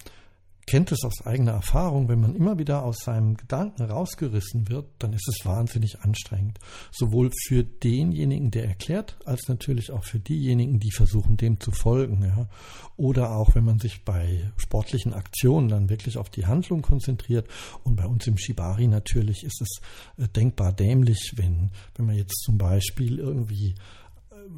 kennt 0.67 0.93
es 0.93 1.05
aus 1.05 1.27
eigener 1.27 1.53
Erfahrung, 1.53 2.09
wenn 2.09 2.21
man 2.21 2.35
immer 2.35 2.59
wieder 2.59 2.85
aus 2.85 2.99
seinem 3.05 3.37
Gedanken 3.37 3.83
rausgerissen 3.83 4.69
wird, 4.69 4.87
dann 4.99 5.13
ist 5.13 5.29
es 5.29 5.45
wahnsinnig 5.45 6.01
anstrengend. 6.01 6.59
Sowohl 6.91 7.31
für 7.47 7.65
denjenigen, 7.65 8.51
der 8.51 8.67
erklärt, 8.67 9.17
als 9.25 9.49
natürlich 9.49 9.91
auch 9.91 10.05
für 10.05 10.19
diejenigen, 10.19 10.81
die 10.81 10.91
versuchen, 10.91 11.37
dem 11.37 11.61
zu 11.61 11.71
folgen. 11.71 12.23
Ja. 12.23 12.49
Oder 12.97 13.33
auch, 13.33 13.55
wenn 13.55 13.65
man 13.65 13.79
sich 13.79 14.05
bei 14.05 14.51
sportlichen 14.57 15.13
Aktionen 15.13 15.69
dann 15.69 15.91
wirklich 15.91 16.19
auf 16.19 16.31
die 16.31 16.47
Handlung 16.47 16.83
konzentriert. 16.83 17.49
Und 17.83 17.97
bei 17.97 18.07
uns 18.07 18.27
im 18.27 18.39
Shibari 18.39 18.87
natürlich 18.87 19.45
ist 19.45 19.61
es 19.61 19.81
äh, 20.17 20.29
denkbar 20.29 20.73
dämlich, 20.73 21.35
wenn, 21.37 21.71
wenn 21.97 22.07
man 22.07 22.17
jetzt 22.17 22.43
zum 22.43 22.59
Beispiel 22.59 23.19
irgendwie 23.19 23.75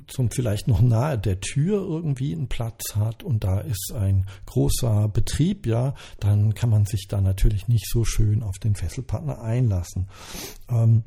zum 0.06 0.30
vielleicht 0.30 0.68
noch 0.68 0.80
nahe 0.80 1.18
der 1.18 1.40
Tür 1.40 1.80
irgendwie 1.80 2.34
einen 2.34 2.48
Platz 2.48 2.96
hat 2.96 3.22
und 3.22 3.44
da 3.44 3.60
ist 3.60 3.92
ein 3.94 4.26
großer 4.46 5.08
Betrieb, 5.08 5.66
ja, 5.66 5.94
dann 6.20 6.54
kann 6.54 6.70
man 6.70 6.86
sich 6.86 7.06
da 7.08 7.20
natürlich 7.20 7.68
nicht 7.68 7.88
so 7.88 8.04
schön 8.04 8.42
auf 8.42 8.58
den 8.58 8.74
Fesselpartner 8.74 9.40
einlassen. 9.40 10.08
Ähm, 10.68 11.04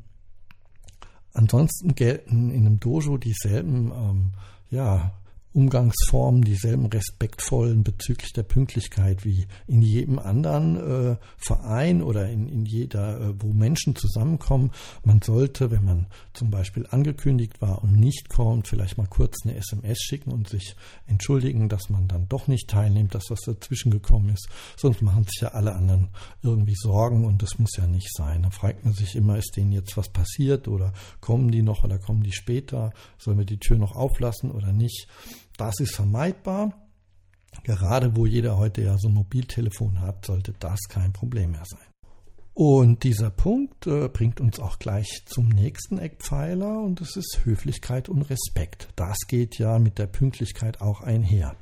ansonsten 1.32 1.94
gelten 1.94 2.50
in 2.50 2.66
einem 2.66 2.80
Dojo 2.80 3.16
dieselben 3.16 3.92
ähm, 3.92 4.32
ja, 4.70 5.12
Umgangsformen, 5.52 6.42
dieselben 6.42 6.86
respektvollen 6.86 7.82
bezüglich 7.82 8.32
der 8.32 8.44
Pünktlichkeit 8.44 9.24
wie 9.24 9.46
in 9.66 9.82
jedem 9.82 10.20
anderen 10.20 10.76
äh, 10.76 11.16
Verein 11.36 12.02
oder 12.02 12.28
in, 12.28 12.48
in 12.48 12.64
jeder, 12.64 13.20
äh, 13.20 13.34
wo 13.36 13.52
Menschen 13.52 13.96
zusammenkommen. 13.96 14.70
Man 15.04 15.20
sollte, 15.22 15.72
wenn 15.72 15.84
man 15.84 16.06
zum 16.34 16.50
Beispiel 16.50 16.86
angekündigt 16.90 17.60
war 17.60 17.82
und 17.82 17.98
nicht 17.98 18.28
kommt, 18.28 18.68
vielleicht 18.68 18.96
mal 18.96 19.08
kurz 19.08 19.44
eine 19.44 19.56
SMS 19.56 19.98
schicken 20.00 20.30
und 20.30 20.48
sich 20.48 20.76
entschuldigen, 21.08 21.68
dass 21.68 21.90
man 21.90 22.06
dann 22.06 22.28
doch 22.28 22.46
nicht 22.46 22.70
teilnimmt, 22.70 23.14
dass 23.16 23.30
was 23.30 23.40
dazwischen 23.40 23.90
gekommen 23.90 24.28
ist. 24.28 24.48
Sonst 24.76 25.02
machen 25.02 25.24
sich 25.24 25.42
ja 25.42 25.48
alle 25.48 25.74
anderen 25.74 26.10
irgendwie 26.42 26.76
Sorgen 26.76 27.24
und 27.24 27.42
das 27.42 27.58
muss 27.58 27.76
ja 27.76 27.88
nicht 27.88 28.14
sein. 28.14 28.44
Da 28.44 28.50
fragt 28.50 28.84
man 28.84 28.94
sich 28.94 29.16
immer, 29.16 29.36
ist 29.36 29.56
denen 29.56 29.72
jetzt 29.72 29.96
was 29.96 30.10
passiert 30.10 30.68
oder 30.68 30.92
kommen 31.20 31.50
die 31.50 31.62
noch 31.62 31.82
oder 31.82 31.98
kommen 31.98 32.22
die 32.22 32.32
später? 32.32 32.92
Sollen 33.18 33.38
wir 33.38 33.46
die 33.46 33.58
Tür 33.58 33.78
noch 33.78 33.96
auflassen 33.96 34.52
oder 34.52 34.72
nicht? 34.72 35.08
Das 35.60 35.78
ist 35.78 35.94
vermeidbar. 35.94 36.72
Gerade 37.64 38.16
wo 38.16 38.24
jeder 38.24 38.56
heute 38.56 38.80
ja 38.80 38.96
so 38.96 39.08
ein 39.08 39.14
Mobiltelefon 39.14 40.00
hat, 40.00 40.24
sollte 40.24 40.54
das 40.58 40.78
kein 40.88 41.12
Problem 41.12 41.50
mehr 41.50 41.66
sein. 41.66 41.86
Und 42.54 43.04
dieser 43.04 43.28
Punkt 43.28 43.86
äh, 43.86 44.08
bringt 44.08 44.40
uns 44.40 44.58
auch 44.58 44.78
gleich 44.78 45.22
zum 45.26 45.50
nächsten 45.50 45.98
Eckpfeiler 45.98 46.80
und 46.80 47.02
das 47.02 47.14
ist 47.14 47.40
Höflichkeit 47.44 48.08
und 48.08 48.22
Respekt. 48.22 48.88
Das 48.96 49.18
geht 49.28 49.58
ja 49.58 49.78
mit 49.78 49.98
der 49.98 50.06
Pünktlichkeit 50.06 50.80
auch 50.80 51.02
einher. 51.02 51.54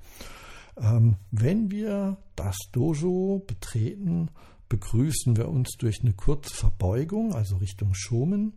Ähm, 0.81 1.17
wenn 1.33 1.73
wir 1.73 2.19
das 2.37 2.57
Dojo 2.71 3.43
betreten, 3.45 4.31
begrüßen 4.69 5.37
wir 5.37 5.49
uns 5.49 5.71
durch 5.77 6.03
eine 6.03 6.13
kurze 6.13 6.55
Verbeugung, 6.55 7.35
also 7.35 7.57
Richtung 7.57 7.95
Schomen 7.95 8.53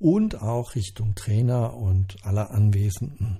und 0.00 0.42
auch 0.42 0.74
Richtung 0.74 1.14
Trainer 1.14 1.76
und 1.76 2.16
aller 2.24 2.50
Anwesenden. 2.50 3.38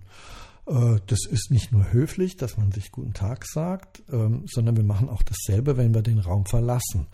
Äh, 0.67 0.99
das 1.07 1.27
ist 1.27 1.51
nicht 1.51 1.73
nur 1.73 1.93
höflich, 1.93 2.37
dass 2.37 2.57
man 2.57 2.73
sich 2.73 2.93
guten 2.93 3.13
Tag 3.13 3.47
sagt, 3.47 4.03
ähm, 4.13 4.45
sondern 4.47 4.77
wir 4.77 4.85
machen 4.85 5.09
auch 5.09 5.23
dasselbe, 5.23 5.77
wenn 5.77 5.95
wir 5.95 6.03
den 6.03 6.19
Raum 6.19 6.47
verlassen. 6.47 7.07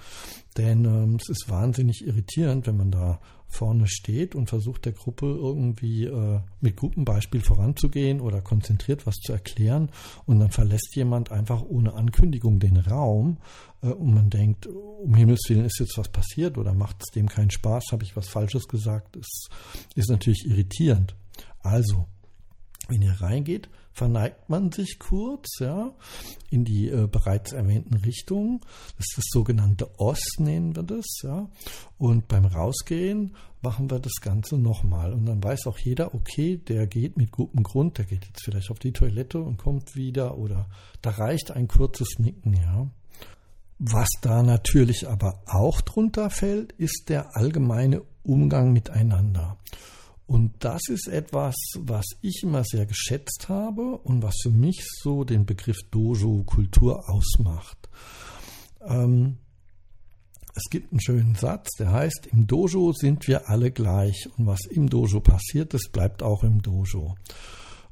Denn 0.57 0.85
ähm, 0.85 1.19
es 1.21 1.29
ist 1.29 1.49
wahnsinnig 1.49 2.07
irritierend, 2.07 2.67
wenn 2.67 2.77
man 2.77 2.91
da 2.91 3.21
vorne 3.49 3.87
steht 3.87 4.35
und 4.35 4.49
versucht 4.49 4.85
der 4.85 4.93
Gruppe 4.93 5.27
irgendwie 5.27 6.05
äh, 6.05 6.41
mit 6.61 6.77
Gruppenbeispiel 6.77 7.41
voranzugehen 7.41 8.21
oder 8.21 8.41
konzentriert 8.41 9.07
was 9.07 9.15
zu 9.17 9.33
erklären 9.33 9.91
und 10.27 10.41
dann 10.41 10.51
verlässt 10.51 10.95
jemand 10.97 11.31
einfach 11.31 11.63
ohne 11.63 11.95
Ankündigung 11.95 12.59
den 12.59 12.77
Raum 12.77 13.39
äh, 13.83 13.89
und 13.89 14.15
man 14.15 14.31
denkt, 14.31 14.67
um 14.67 15.15
Himmels 15.15 15.49
Willen 15.49 15.65
ist 15.65 15.79
jetzt 15.79 15.97
was 15.97 16.09
passiert 16.09 16.59
oder 16.59 16.75
macht 16.75 16.97
es 17.01 17.13
dem 17.13 17.29
keinen 17.29 17.51
Spaß, 17.51 17.85
habe 17.93 18.05
ich 18.05 18.17
was 18.17 18.29
Falsches 18.29 18.67
gesagt, 18.67 19.17
das 19.17 19.29
ist 19.95 20.11
natürlich 20.11 20.45
irritierend. 20.47 21.15
Also, 21.61 22.07
wenn 22.89 23.03
ihr 23.03 23.21
reingeht, 23.21 23.69
verneigt 23.93 24.49
man 24.51 24.71
sich 24.71 24.99
kurz, 24.99 25.47
ja, 25.59 25.93
in 26.51 26.65
die 26.65 26.89
äh, 26.89 27.07
bereits 27.07 27.53
erwähnten 27.53 27.95
Richtungen. 27.95 28.61
Das 28.99 29.07
ist 29.09 29.19
das 29.19 29.25
sogenannte 29.31 29.99
Os, 29.99 30.21
nennen 30.39 30.77
wir 30.77 30.83
das, 30.83 31.07
ja. 31.23 31.49
Und 31.97 32.29
beim 32.29 32.45
Rausgehen 32.45 33.35
machen 33.63 33.91
wir 33.91 33.99
das 33.99 34.21
Ganze 34.21 34.59
nochmal. 34.59 35.13
Und 35.15 35.27
dann 35.27 35.43
weiß 35.43 35.67
auch 35.67 35.79
jeder, 35.79 36.15
okay, 36.15 36.59
der 36.59 36.87
geht 36.87 37.17
mit 37.17 37.33
gutem 37.33 37.63
Grund, 37.63 37.97
der 37.97 38.05
geht 38.05 38.27
jetzt 38.27 38.45
vielleicht 38.45 38.71
auf 38.71 38.79
die 38.79 38.93
Toilette 38.93 39.41
und 39.41 39.57
kommt 39.57 39.97
wieder 39.97 40.37
oder 40.37 40.69
da 41.01 41.11
reicht 41.11 41.51
ein 41.51 41.67
kurzes 41.67 42.19
Nicken, 42.19 42.53
ja. 42.53 42.91
Was 43.79 44.09
da 44.23 44.43
natürlich 44.43 45.07
aber 45.07 45.43
auch 45.47 45.81
drunter 45.83 46.31
fällt, 46.31 46.73
ist 46.73 47.09
der 47.09 47.37
allgemeine 47.37 48.03
Umgang 48.23 48.73
miteinander. 48.73 49.59
Und 50.27 50.53
das 50.59 50.89
ist 50.89 51.07
etwas, 51.07 51.55
was 51.79 52.05
ich 52.21 52.43
immer 52.43 52.65
sehr 52.65 52.87
geschätzt 52.87 53.49
habe 53.49 53.99
und 53.99 54.23
was 54.23 54.35
für 54.43 54.51
mich 54.51 54.85
so 55.03 55.23
den 55.23 55.47
Begriff 55.47 55.79
Dojo-Kultur 55.91 57.09
ausmacht. 57.09 57.89
Ähm, 58.85 59.39
es 60.57 60.65
gibt 60.71 60.91
einen 60.91 61.01
schönen 61.01 61.35
Satz, 61.35 61.69
der 61.79 61.93
heißt, 61.93 62.29
im 62.33 62.47
Dojo 62.47 62.93
sind 62.93 63.29
wir 63.29 63.49
alle 63.51 63.71
gleich 63.71 64.27
und 64.37 64.47
was 64.47 64.61
im 64.69 64.89
Dojo 64.89 65.21
passiert, 65.21 65.75
das 65.75 65.83
bleibt 65.93 66.23
auch 66.23 66.43
im 66.43 66.63
Dojo. 66.63 67.15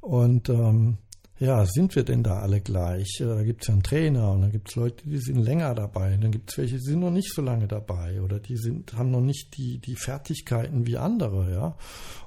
Und 0.01 0.49
ähm, 0.49 0.99
ja, 1.45 1.67
sind 1.67 1.95
wir 1.95 2.05
denn 2.05 2.23
da 2.23 2.41
alle 2.41 2.61
gleich? 2.61 3.17
Da 3.19 3.43
gibt 3.43 3.63
es 3.63 3.69
ja 3.69 3.75
einen 3.75 3.83
Trainer 3.83 4.33
und 4.33 4.43
dann 4.43 4.51
gibt 4.51 4.71
es 4.71 4.77
Leute, 4.77 5.07
die 5.07 5.19
sind 5.19 5.39
länger 5.39 5.75
dabei. 5.75 6.17
dann 6.17 6.31
gibt 6.31 6.51
es 6.51 6.59
welche, 6.59 6.77
die 6.77 6.83
sind 6.83 7.01
noch 7.01 7.11
nicht 7.11 7.33
so 7.33 7.43
lange 7.43 7.69
dabei 7.69 8.23
oder 8.23 8.41
die 8.41 8.57
sind, 8.57 8.95
haben 8.95 9.11
noch 9.11 9.21
nicht 9.21 9.57
die, 9.57 9.79
die 9.79 9.97
Fertigkeiten 9.97 10.87
wie 10.87 10.97
andere, 10.97 11.53
ja. 11.53 11.77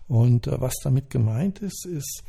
Und 0.07 0.47
äh, 0.47 0.61
was 0.61 0.75
damit 0.83 1.09
gemeint 1.09 1.59
ist, 1.59 1.85
ist, 1.85 2.23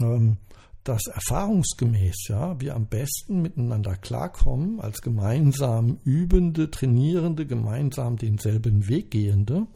ähm, 0.00 0.36
dass 0.84 1.06
erfahrungsgemäß 1.06 2.28
ja 2.28 2.58
wir 2.60 2.74
am 2.74 2.86
besten 2.86 3.42
miteinander 3.42 3.96
klarkommen 3.96 4.80
als 4.80 5.02
gemeinsam 5.02 5.98
übende, 6.04 6.70
trainierende, 6.70 7.46
gemeinsam 7.46 8.16
denselben 8.16 8.88
Weg 8.88 9.10
gehende, 9.10 9.66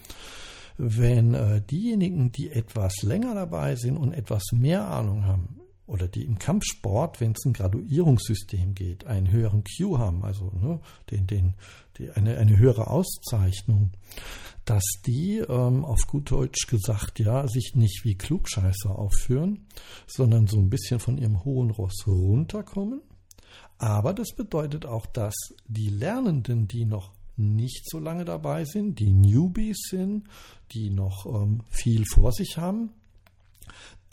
wenn 0.79 1.35
äh, 1.35 1.61
diejenigen, 1.61 2.33
die 2.33 2.51
etwas 2.51 3.03
länger 3.03 3.35
dabei 3.35 3.77
sind 3.77 3.97
und 3.97 4.13
etwas 4.13 4.45
mehr 4.53 4.89
Ahnung 4.89 5.27
haben, 5.27 5.64
oder 5.87 6.09
die 6.09 6.25
im 6.25 6.39
Kampfsport, 6.39 7.21
wenn 7.21 7.33
es 7.33 7.45
ein 7.45 7.53
Graduierungssystem 7.53 8.75
geht, 8.75 9.07
einen 9.07 9.31
höheren 9.31 9.65
Q 9.65 9.99
haben, 9.99 10.25
also 10.25 10.51
ne, 10.51 10.81
den, 11.11 11.27
den, 11.27 11.55
die, 11.99 12.11
eine, 12.11 12.39
eine 12.39 12.59
höhere 12.59 12.89
Auszeichnung, 12.89 13.91
dass 14.65 14.85
die 15.05 15.39
ähm, 15.39 15.85
auf 15.85 16.07
gut 16.07 16.31
Deutsch 16.31 16.67
gesagt, 16.69 17.19
ja, 17.19 17.47
sich 17.49 17.75
nicht 17.75 18.05
wie 18.05 18.17
Klugscheißer 18.17 18.99
aufführen, 18.99 19.67
sondern 20.07 20.47
so 20.47 20.59
ein 20.59 20.71
bisschen 20.71 21.01
von 21.01 21.19
ihrem 21.19 21.45
hohen 21.45 21.71
Ross 21.71 22.07
runterkommen. 22.07 23.03
Aber 23.77 24.15
das 24.15 24.35
bedeutet 24.35 24.87
auch, 24.87 25.05
dass 25.05 25.35
die 25.67 25.89
Lernenden, 25.89 26.67
die 26.67 26.87
noch 26.87 27.13
nicht 27.37 27.91
so 27.91 27.99
lange 27.99 28.25
dabei 28.25 28.65
sind, 28.65 29.01
die 29.01 29.11
Newbies 29.11 29.89
sind, 29.91 30.29
die 30.73 30.91
noch 30.91 31.27
ähm, 31.27 31.63
viel 31.69 32.05
vor 32.07 32.33
sich 32.33 32.57
haben, 32.57 32.91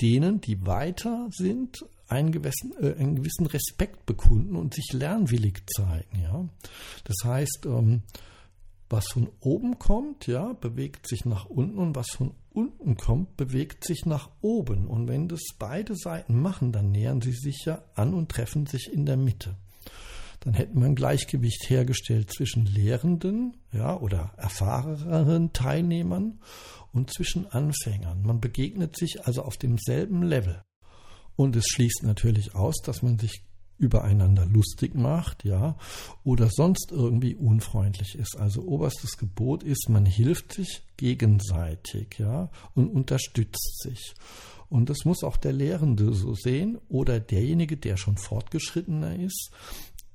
denen, 0.02 0.42
die 0.42 0.66
weiter 0.66 1.28
sind, 1.32 1.86
einen 2.08 2.32
gewissen, 2.32 2.74
äh, 2.80 2.96
einen 3.00 3.16
gewissen 3.16 3.46
Respekt 3.46 4.06
bekunden 4.06 4.56
und 4.56 4.74
sich 4.74 4.92
lernwillig 4.94 5.64
zeigen. 5.76 6.22
Ja? 6.22 6.50
Das 7.06 7.16
heißt, 7.24 7.66
ähm, 7.66 8.02
was 8.90 9.08
von 9.08 9.30
oben 9.40 9.80
kommt, 9.80 10.28
ja, 10.28 10.52
bewegt 10.54 11.08
sich 11.08 11.24
nach 11.24 11.46
unten 11.46 11.78
und 11.78 11.96
was 11.96 12.10
von 12.10 12.34
unten 12.52 12.98
kommt, 12.98 13.38
bewegt 13.38 13.86
sich 13.86 14.06
nach 14.06 14.30
oben. 14.42 14.88
Und 14.88 15.08
wenn 15.08 15.30
das 15.30 15.42
beide 15.58 15.96
Seiten 15.96 16.42
machen, 16.42 16.74
dann 16.74 16.92
nähern 16.92 17.22
sie 17.22 17.32
sich 17.32 17.64
ja 17.66 17.82
an 17.96 18.14
und 18.14 18.30
treffen 18.30 18.66
sich 18.66 18.92
in 18.92 19.06
der 19.06 19.16
Mitte. 19.16 19.56
Dann 20.42 20.54
hätten 20.54 20.80
wir 20.80 20.88
ein 20.88 20.96
Gleichgewicht 20.96 21.70
hergestellt 21.70 22.32
zwischen 22.34 22.66
Lehrenden, 22.66 23.58
ja, 23.72 23.98
oder 23.98 24.34
erfahreneren 24.38 25.54
Teilnehmern 25.54 26.40
und 26.92 27.14
zwischen 27.14 27.48
Anfängern. 27.48 28.24
Man 28.24 28.42
begegnet 28.42 28.98
sich 28.98 29.26
also 29.26 29.44
auf 29.44 29.58
demselben 29.58 30.24
Level. 30.24 30.64
Und 31.36 31.56
es 31.56 31.66
schließt 31.68 32.02
natürlich 32.04 32.56
aus, 32.56 32.82
dass 32.84 33.02
man 33.04 33.18
sich 33.18 33.44
übereinander 33.78 34.46
lustig 34.46 34.96
macht, 34.96 35.44
ja, 35.44 35.76
oder 36.24 36.50
sonst 36.52 36.92
irgendwie 36.92 37.36
unfreundlich 37.36 38.16
ist. 38.16 38.38
Also 38.38 38.64
oberstes 38.64 39.18
Gebot 39.18 39.64
ist, 39.64 39.90
man 39.90 40.06
hilft 40.06 40.54
sich 40.54 40.84
gegenseitig, 40.98 42.20
ja, 42.20 42.50
und 42.76 42.90
unterstützt 42.90 43.82
sich. 43.82 44.14
Und 44.70 44.90
das 44.90 45.04
muss 45.04 45.24
auch 45.24 45.36
der 45.36 45.52
Lehrende 45.52 46.14
so 46.14 46.34
sehen 46.34 46.80
oder 46.88 47.20
derjenige, 47.20 47.76
der 47.76 47.98
schon 47.98 48.16
fortgeschrittener 48.16 49.20
ist, 49.20 49.52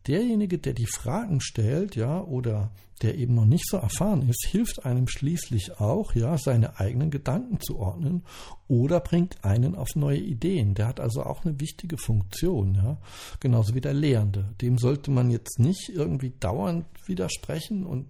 derjenige, 0.06 0.58
der 0.58 0.72
die 0.72 0.86
Fragen 0.86 1.40
stellt, 1.40 1.96
ja, 1.96 2.22
oder 2.22 2.70
der 3.02 3.16
eben 3.16 3.34
noch 3.34 3.44
nicht 3.44 3.68
so 3.68 3.76
erfahren 3.76 4.26
ist, 4.28 4.46
hilft 4.48 4.84
einem 4.86 5.06
schließlich 5.06 5.80
auch, 5.80 6.14
ja, 6.14 6.38
seine 6.38 6.80
eigenen 6.80 7.10
Gedanken 7.10 7.60
zu 7.60 7.78
ordnen 7.78 8.22
oder 8.68 9.00
bringt 9.00 9.44
einen 9.44 9.74
auf 9.74 9.88
neue 9.96 10.18
Ideen. 10.18 10.74
Der 10.74 10.86
hat 10.86 11.00
also 11.00 11.22
auch 11.22 11.44
eine 11.44 11.60
wichtige 11.60 11.98
Funktion, 11.98 12.74
ja, 12.74 12.98
genauso 13.40 13.74
wie 13.74 13.82
der 13.82 13.94
Lehrende. 13.94 14.54
Dem 14.62 14.78
sollte 14.78 15.10
man 15.10 15.30
jetzt 15.30 15.58
nicht 15.58 15.90
irgendwie 15.90 16.32
dauernd 16.40 16.86
widersprechen 17.06 17.84
und 17.84 18.06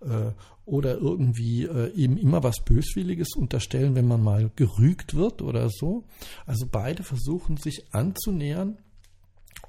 äh, 0.00 0.32
oder 0.64 0.96
irgendwie 0.96 1.64
äh, 1.64 1.90
ihm 1.90 2.16
immer 2.16 2.42
was 2.42 2.64
Böswilliges 2.64 3.34
unterstellen, 3.36 3.94
wenn 3.96 4.06
man 4.06 4.22
mal 4.22 4.50
gerügt 4.56 5.14
wird 5.14 5.42
oder 5.42 5.68
so. 5.68 6.04
Also 6.46 6.66
beide 6.70 7.02
versuchen 7.02 7.56
sich 7.56 7.92
anzunähern 7.92 8.78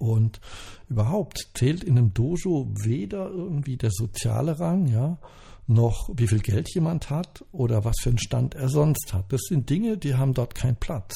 und 0.03 0.41
überhaupt 0.89 1.50
zählt 1.53 1.83
in 1.83 1.98
einem 1.98 2.13
Dojo 2.13 2.69
weder 2.74 3.29
irgendwie 3.29 3.77
der 3.77 3.91
soziale 3.91 4.60
Rang, 4.60 4.88
ja, 4.88 5.17
noch 5.65 6.10
wie 6.13 6.27
viel 6.27 6.41
Geld 6.41 6.74
jemand 6.75 7.10
hat 7.10 7.45
oder 7.53 7.86
was 7.86 7.95
für 8.01 8.10
einen 8.10 8.17
Stand 8.17 8.53
er 8.53 8.67
sonst 8.67 9.13
hat. 9.13 9.31
Das 9.31 9.41
sind 9.48 9.69
Dinge, 9.69 9.98
die 9.98 10.15
haben 10.15 10.33
dort 10.33 10.55
keinen 10.55 10.75
Platz. 10.75 11.15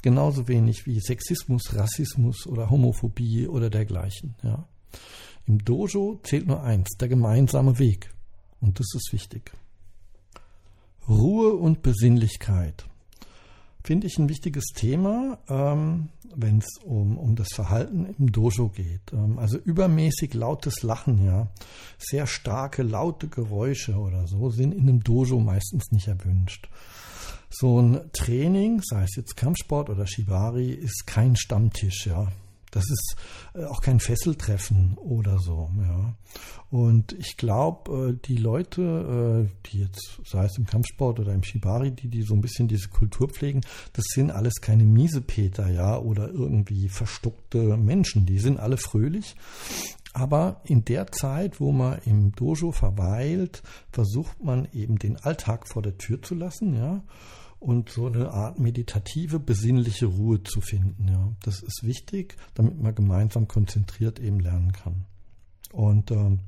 Genauso 0.00 0.48
wenig 0.48 0.86
wie 0.86 1.00
Sexismus, 1.00 1.74
Rassismus 1.74 2.46
oder 2.46 2.70
Homophobie 2.70 3.46
oder 3.46 3.68
dergleichen, 3.68 4.34
ja. 4.42 4.66
Im 5.46 5.62
Dojo 5.62 6.20
zählt 6.22 6.46
nur 6.46 6.62
eins, 6.62 6.88
der 6.98 7.08
gemeinsame 7.08 7.78
Weg. 7.78 8.14
Und 8.62 8.80
das 8.80 8.86
ist 8.94 9.12
wichtig. 9.12 9.52
Ruhe 11.06 11.52
und 11.52 11.82
Besinnlichkeit 11.82 12.86
finde 13.84 14.06
ich 14.06 14.18
ein 14.18 14.30
wichtiges 14.30 14.64
Thema, 14.74 15.38
ähm, 15.48 16.08
wenn 16.34 16.58
es 16.58 16.78
um, 16.84 17.18
um 17.18 17.36
das 17.36 17.48
Verhalten 17.52 18.06
im 18.18 18.32
Dojo 18.32 18.70
geht. 18.70 19.12
Ähm, 19.12 19.38
also 19.38 19.58
übermäßig 19.58 20.32
lautes 20.34 20.82
Lachen, 20.82 21.24
ja, 21.24 21.48
sehr 21.98 22.26
starke, 22.26 22.82
laute 22.82 23.28
Geräusche 23.28 23.96
oder 23.96 24.26
so 24.26 24.50
sind 24.50 24.72
in 24.74 24.88
einem 24.88 25.04
Dojo 25.04 25.38
meistens 25.38 25.92
nicht 25.92 26.08
erwünscht. 26.08 26.68
So 27.50 27.80
ein 27.80 28.00
Training, 28.12 28.80
sei 28.82 29.04
es 29.04 29.14
jetzt 29.16 29.36
Kampfsport 29.36 29.90
oder 29.90 30.06
Shibari, 30.06 30.72
ist 30.72 31.06
kein 31.06 31.36
Stammtisch, 31.36 32.06
ja. 32.06 32.32
Das 32.74 32.90
ist 32.90 33.16
äh, 33.54 33.64
auch 33.64 33.80
kein 33.80 34.00
Fesseltreffen 34.00 34.96
oder 34.98 35.38
so. 35.38 35.70
Ja. 35.78 36.14
Und 36.70 37.12
ich 37.12 37.36
glaube, 37.36 38.10
äh, 38.10 38.26
die 38.26 38.36
Leute, 38.36 39.46
äh, 39.48 39.68
die 39.68 39.82
jetzt, 39.82 40.20
sei 40.24 40.44
es 40.44 40.58
im 40.58 40.66
Kampfsport 40.66 41.20
oder 41.20 41.32
im 41.32 41.44
Shibari, 41.44 41.92
die, 41.92 42.08
die 42.08 42.22
so 42.22 42.34
ein 42.34 42.40
bisschen 42.40 42.66
diese 42.66 42.88
Kultur 42.88 43.28
pflegen, 43.28 43.60
das 43.92 44.06
sind 44.08 44.32
alles 44.32 44.54
keine 44.60 44.84
Miesepeter, 44.84 45.70
ja, 45.70 45.98
oder 45.98 46.28
irgendwie 46.28 46.88
verstuckte 46.88 47.76
Menschen. 47.76 48.26
Die 48.26 48.40
sind 48.40 48.58
alle 48.58 48.76
fröhlich. 48.76 49.36
Aber 50.12 50.60
in 50.64 50.84
der 50.84 51.06
Zeit, 51.12 51.60
wo 51.60 51.70
man 51.70 52.00
im 52.06 52.32
Dojo 52.32 52.72
verweilt, 52.72 53.62
versucht 53.92 54.42
man 54.42 54.66
eben 54.72 54.98
den 54.98 55.16
Alltag 55.16 55.68
vor 55.68 55.82
der 55.82 55.96
Tür 55.96 56.22
zu 56.22 56.34
lassen, 56.34 56.74
ja 56.74 57.02
und 57.64 57.88
so 57.88 58.06
eine 58.06 58.30
Art 58.30 58.58
meditative, 58.58 59.40
besinnliche 59.40 60.06
Ruhe 60.06 60.42
zu 60.42 60.60
finden. 60.60 61.08
Ja. 61.08 61.32
Das 61.42 61.62
ist 61.62 61.82
wichtig, 61.82 62.36
damit 62.54 62.78
man 62.80 62.94
gemeinsam 62.94 63.48
konzentriert 63.48 64.20
eben 64.20 64.38
lernen 64.38 64.72
kann. 64.72 65.06
Und 65.72 66.10
ähm, 66.10 66.40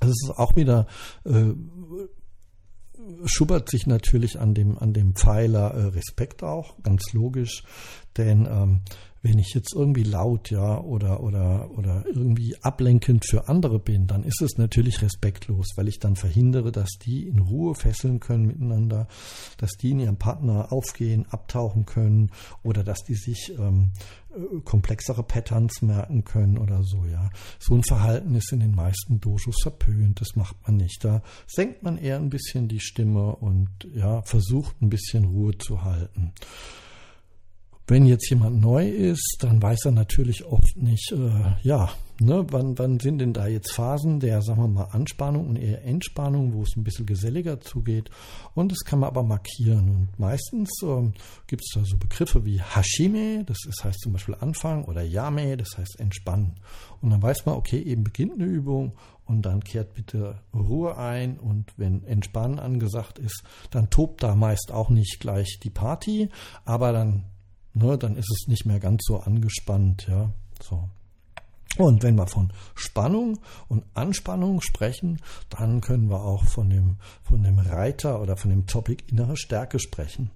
es 0.00 0.08
ist 0.08 0.30
auch 0.36 0.54
wieder 0.54 0.86
äh, 1.24 1.52
schubert 3.24 3.68
sich 3.68 3.88
natürlich 3.88 4.38
an 4.38 4.54
dem, 4.54 4.78
an 4.78 4.92
dem 4.92 5.16
Pfeiler 5.16 5.74
äh, 5.74 5.86
Respekt 5.86 6.44
auch, 6.44 6.80
ganz 6.84 7.12
logisch, 7.12 7.64
denn 8.16 8.46
ähm, 8.46 8.80
wenn 9.22 9.38
ich 9.38 9.54
jetzt 9.54 9.72
irgendwie 9.72 10.02
laut, 10.02 10.50
ja, 10.50 10.80
oder, 10.80 11.22
oder, 11.22 11.70
oder 11.78 12.04
irgendwie 12.12 12.56
ablenkend 12.60 13.24
für 13.28 13.48
andere 13.48 13.78
bin, 13.78 14.08
dann 14.08 14.24
ist 14.24 14.42
es 14.42 14.58
natürlich 14.58 15.00
respektlos, 15.00 15.68
weil 15.76 15.86
ich 15.86 16.00
dann 16.00 16.16
verhindere, 16.16 16.72
dass 16.72 16.90
die 16.98 17.28
in 17.28 17.38
Ruhe 17.38 17.76
fesseln 17.76 18.18
können 18.18 18.46
miteinander, 18.46 19.06
dass 19.58 19.70
die 19.72 19.92
in 19.92 20.00
ihrem 20.00 20.16
Partner 20.16 20.72
aufgehen, 20.72 21.26
abtauchen 21.30 21.86
können 21.86 22.32
oder 22.64 22.82
dass 22.82 23.04
die 23.04 23.14
sich 23.14 23.54
ähm, 23.56 23.92
äh, 24.34 24.60
komplexere 24.64 25.22
Patterns 25.22 25.82
merken 25.82 26.24
können 26.24 26.58
oder 26.58 26.82
so, 26.82 27.04
ja. 27.04 27.30
So 27.60 27.74
ein 27.74 27.84
Verhalten 27.84 28.34
ist 28.34 28.52
in 28.52 28.58
den 28.58 28.74
meisten 28.74 29.20
Dojos 29.20 29.56
verpönt, 29.62 30.20
das 30.20 30.34
macht 30.34 30.56
man 30.66 30.76
nicht. 30.76 31.04
Da 31.04 31.22
senkt 31.46 31.84
man 31.84 31.96
eher 31.96 32.16
ein 32.16 32.30
bisschen 32.30 32.66
die 32.66 32.80
Stimme 32.80 33.36
und 33.36 33.68
ja, 33.94 34.22
versucht 34.22 34.82
ein 34.82 34.90
bisschen 34.90 35.26
Ruhe 35.26 35.56
zu 35.58 35.84
halten. 35.84 36.32
Wenn 37.92 38.06
jetzt 38.06 38.30
jemand 38.30 38.58
neu 38.58 38.88
ist, 38.88 39.36
dann 39.40 39.60
weiß 39.60 39.84
er 39.84 39.92
natürlich 39.92 40.46
oft 40.46 40.78
nicht, 40.78 41.12
äh, 41.12 41.56
ja, 41.62 41.90
ne, 42.20 42.46
wann, 42.48 42.78
wann 42.78 42.98
sind 42.98 43.18
denn 43.18 43.34
da 43.34 43.46
jetzt 43.46 43.74
Phasen 43.74 44.18
der, 44.18 44.40
sagen 44.40 44.62
wir 44.62 44.68
mal, 44.68 44.88
Anspannung 44.92 45.46
und 45.46 45.56
eher 45.56 45.84
Entspannung, 45.84 46.54
wo 46.54 46.62
es 46.62 46.74
ein 46.74 46.84
bisschen 46.84 47.04
geselliger 47.04 47.60
zugeht. 47.60 48.08
Und 48.54 48.72
das 48.72 48.78
kann 48.86 49.00
man 49.00 49.08
aber 49.08 49.22
markieren. 49.22 49.90
Und 49.90 50.18
meistens 50.18 50.70
ähm, 50.82 51.12
gibt 51.46 51.64
es 51.66 51.74
da 51.74 51.84
so 51.84 51.98
Begriffe 51.98 52.46
wie 52.46 52.62
Hashime, 52.62 53.44
das 53.44 53.58
ist, 53.68 53.84
heißt 53.84 54.00
zum 54.00 54.14
Beispiel 54.14 54.36
Anfang, 54.40 54.86
oder 54.86 55.02
Yame, 55.02 55.58
das 55.58 55.76
heißt 55.76 56.00
entspannen. 56.00 56.54
Und 57.02 57.10
dann 57.10 57.20
weiß 57.20 57.44
man, 57.44 57.56
okay, 57.56 57.82
eben 57.82 58.04
beginnt 58.04 58.32
eine 58.32 58.46
Übung 58.46 58.94
und 59.26 59.42
dann 59.42 59.62
kehrt 59.62 59.92
bitte 59.92 60.40
Ruhe 60.54 60.96
ein 60.96 61.38
und 61.38 61.74
wenn 61.76 62.04
Entspannen 62.04 62.58
angesagt 62.58 63.18
ist, 63.18 63.42
dann 63.70 63.90
tobt 63.90 64.22
da 64.22 64.34
meist 64.34 64.72
auch 64.72 64.88
nicht 64.88 65.20
gleich 65.20 65.58
die 65.62 65.68
Party, 65.68 66.30
aber 66.64 66.92
dann 66.92 67.24
ne, 67.74 67.98
dann 67.98 68.16
ist 68.16 68.30
es 68.30 68.48
nicht 68.48 68.66
mehr 68.66 68.80
ganz 68.80 69.02
so 69.06 69.18
angespannt, 69.18 70.06
ja, 70.08 70.30
so. 70.60 70.88
Und 71.78 72.02
wenn 72.02 72.16
wir 72.16 72.26
von 72.26 72.52
Spannung 72.74 73.38
und 73.68 73.84
Anspannung 73.94 74.60
sprechen, 74.60 75.20
dann 75.48 75.80
können 75.80 76.10
wir 76.10 76.22
auch 76.22 76.44
von 76.44 76.68
dem, 76.68 76.96
von 77.22 77.42
dem 77.42 77.58
Reiter 77.58 78.20
oder 78.20 78.36
von 78.36 78.50
dem 78.50 78.66
Topic 78.66 79.02
innere 79.10 79.38
Stärke 79.38 79.78
sprechen. 79.78 80.30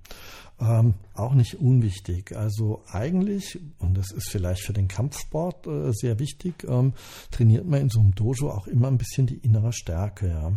Ähm, 0.59 0.94
auch 1.12 1.35
nicht 1.35 1.61
unwichtig. 1.61 2.35
Also 2.35 2.83
eigentlich, 2.90 3.61
und 3.79 3.99
das 3.99 4.12
ist 4.12 4.31
vielleicht 4.31 4.62
für 4.62 4.72
den 4.72 4.88
Kampfsport 4.88 5.66
äh, 5.66 5.92
sehr 5.92 6.18
wichtig, 6.18 6.64
ähm, 6.66 6.94
trainiert 7.31 7.66
man 7.66 7.83
in 7.83 7.90
so 7.90 8.01
einem 8.01 8.14
Dojo 8.14 8.51
auch 8.51 8.66
immer 8.66 8.88
ein 8.88 8.96
bisschen 8.96 9.27
die 9.27 9.37
innere 9.37 9.75
Stärke. 9.75 10.29
Ja. 10.29 10.53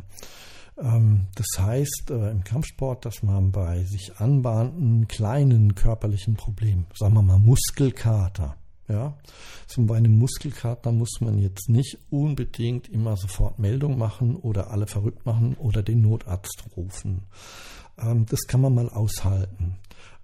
Ähm, 0.82 1.28
das 1.36 1.48
heißt 1.60 2.12
äh, 2.12 2.32
im 2.32 2.44
Kampfsport, 2.44 3.06
dass 3.06 3.24
man 3.24 3.52
bei 3.52 3.84
sich 3.84 4.18
anbahnenden 4.18 5.08
kleinen 5.08 5.76
körperlichen 5.76 6.36
Problemen, 6.36 6.86
sagen 6.96 7.14
wir 7.16 7.22
mal 7.22 7.40
Muskelkater, 7.40 8.56
Ja, 8.88 9.18
so 9.68 9.84
bei 9.84 9.98
einem 9.98 10.18
Muskelkater 10.18 10.92
muss 10.92 11.22
man 11.22 11.38
jetzt 11.38 11.70
nicht 11.70 11.98
unbedingt 12.10 12.90
immer 12.90 13.18
sofort 13.18 13.60
Meldung 13.60 13.98
machen 13.98 14.36
oder 14.36 14.72
alle 14.72 14.88
verrückt 14.88 15.26
machen 15.26 15.56
oder 15.56 15.84
den 15.84 16.02
Notarzt 16.02 16.64
rufen. 16.76 17.24
Ähm, 17.98 18.26
das 18.30 18.48
kann 18.48 18.62
man 18.62 18.74
mal 18.74 18.90
aushalten. 18.90 19.76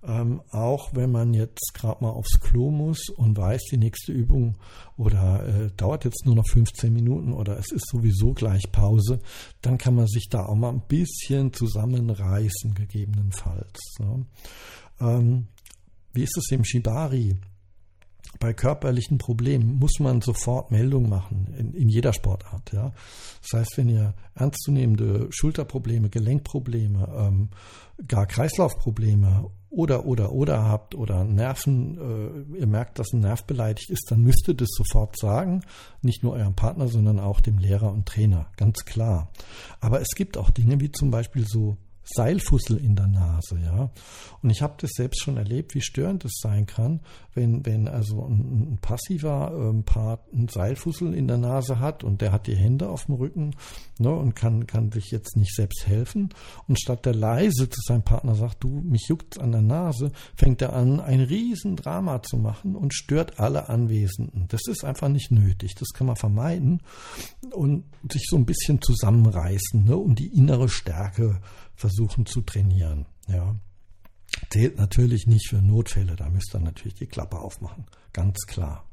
Ähm, 0.08 0.42
auch 0.52 0.90
wenn 0.94 1.12
man 1.12 1.34
jetzt 1.34 1.74
gerade 1.74 2.04
mal 2.04 2.12
aufs 2.12 2.40
Klo 2.40 2.70
muss 2.70 3.10
und 3.10 3.38
weiß, 3.38 3.64
die 3.72 3.78
nächste 3.78 4.12
Übung 4.12 4.58
oder 4.98 5.46
äh, 5.48 5.72
dauert 5.76 6.06
jetzt 6.06 6.26
nur 6.26 6.36
noch 6.36 6.48
15 6.48 6.94
Minuten 6.94 7.34
oder 7.34 7.58
es 7.58 7.72
ist 7.72 7.88
sowieso 7.88 8.34
gleich 8.34 8.72
Pause, 8.72 9.20
dann 9.62 9.78
kann 9.78 9.96
man 9.96 10.08
sich 10.08 10.30
da 10.30 10.46
auch 10.46 10.56
mal 10.56 10.70
ein 10.70 10.84
bisschen 10.88 11.54
zusammenreißen, 11.54 12.76
gegebenenfalls. 12.76 13.80
Ne? 14.00 14.26
Ähm, 15.02 15.48
wie 16.14 16.24
ist 16.24 16.38
es 16.38 16.52
im 16.52 16.64
Shibari? 16.64 17.36
bei 18.40 18.54
körperlichen 18.54 19.18
Problemen 19.18 19.78
muss 19.80 20.00
man 20.00 20.22
sofort 20.22 20.72
Meldung 20.72 21.10
machen, 21.10 21.54
in, 21.58 21.74
in, 21.74 21.90
jeder 21.90 22.14
Sportart. 22.14 22.72
Ja. 22.74 22.92
Das 23.42 23.60
heißt, 23.60 23.78
wenn 23.78 23.90
ihr 23.90 24.14
ernstzunehmende 24.34 25.28
Schulterprobleme, 25.30 26.10
Gelenkprobleme, 26.10 27.08
ähm, 27.16 27.50
gar 28.08 28.26
Kreislaufprobleme 28.26 29.50
oder, 29.76 30.06
oder, 30.06 30.32
oder 30.32 30.64
habt 30.64 30.96
oder 30.96 31.24
Nerven, 31.24 31.98
äh, 32.56 32.60
ihr 32.60 32.68
merkt, 32.68 32.98
dass 32.98 33.14
ein 33.14 33.20
Nerv 33.20 33.44
beleidigt 33.44 33.90
ist, 33.90 34.10
dann 34.10 34.22
müsst 34.22 34.48
ihr 34.48 34.54
das 34.54 34.70
sofort 34.72 35.18
sagen. 35.18 35.62
Nicht 36.02 36.24
nur 36.24 36.34
eurem 36.34 36.56
Partner, 36.56 36.88
sondern 36.88 37.20
auch 37.20 37.42
dem 37.42 37.58
Lehrer 37.58 37.92
und 37.92 38.06
Trainer. 38.06 38.48
Ganz 38.58 38.86
klar. 38.86 39.30
Aber 39.82 40.02
es 40.02 40.16
gibt 40.16 40.38
auch 40.38 40.50
Dinge 40.50 40.80
wie 40.80 40.92
zum 40.92 41.12
Beispiel 41.12 41.46
so 41.46 41.78
Seilfussel 42.06 42.78
in 42.78 42.96
der 42.96 43.08
Nase, 43.08 43.60
ja. 43.64 43.90
Und 44.42 44.50
ich 44.50 44.62
habe 44.62 44.76
das 44.80 44.92
selbst 44.94 45.22
schon 45.22 45.38
erlebt, 45.38 45.74
wie 45.74 45.82
störend 45.82 46.24
es 46.24 46.40
sein 46.42 46.66
kann, 46.66 47.02
wenn, 47.34 47.66
wenn 47.66 47.88
also 47.88 48.24
ein, 48.26 48.74
ein 48.74 48.78
passiver 48.80 49.52
ähm, 49.54 49.84
Part 49.84 50.32
ein 50.34 50.48
Seilfussel 50.48 51.14
in 51.14 51.28
der 51.28 51.38
Nase 51.38 51.80
hat 51.80 52.04
und 52.04 52.22
der 52.22 52.32
hat 52.32 52.48
die 52.48 52.56
Hände 52.56 52.90
auf 52.90 53.06
dem 53.06 53.16
Rücken 53.16 53.56
ne, 53.98 54.14
und 54.14 54.36
kann, 54.36 54.68
kann 54.68 54.92
sich 54.92 55.12
jetzt 55.12 55.36
nicht 55.36 55.54
selbst 55.56 55.88
helfen. 55.88 56.30
Und 56.68 56.80
statt 56.80 57.06
der 57.06 57.16
leise 57.16 57.70
zu 57.70 57.82
seinem 57.82 58.04
Partner 58.04 58.36
sagt, 58.36 58.64
du, 58.64 58.70
mich 58.70 59.08
juckt 59.08 59.40
an 59.40 59.52
der 59.52 59.62
Nase, 59.62 60.12
fängt 60.36 60.62
er 60.62 60.74
an, 60.74 61.00
ein 61.00 61.22
Riesendrama 61.22 62.22
zu 62.22 62.38
machen 62.38 62.76
und 62.76 62.94
stört 62.94 63.40
alle 63.40 63.70
Anwesenden. 63.70 64.46
Das 64.50 64.62
ist 64.68 64.86
einfach 64.86 65.10
nicht 65.10 65.32
nötig. 65.32 65.76
Das 65.76 65.90
kann 65.90 66.08
man 66.08 66.16
vermeiden 66.16 66.82
und 67.52 67.86
sich 68.12 68.26
so 68.30 68.36
ein 68.36 68.46
bisschen 68.46 68.82
zusammenreißen, 68.82 69.86
ne, 69.86 69.98
um 69.98 70.16
die 70.16 70.28
innere 70.28 70.70
Stärke 70.70 71.40
versuchen 71.76 72.26
zu 72.26 72.42
trainieren. 72.42 73.06
Ja. 73.28 73.56
Zählt 74.50 74.78
natürlich 74.78 75.28
nicht 75.28 75.50
für 75.50 75.62
Notfälle, 75.62 76.16
da 76.16 76.30
müsst 76.30 76.54
ihr 76.54 76.60
natürlich 76.60 76.96
die 76.96 77.08
Klappe 77.08 77.40
aufmachen, 77.40 77.86
ganz 78.12 78.38
klar. 78.48 78.86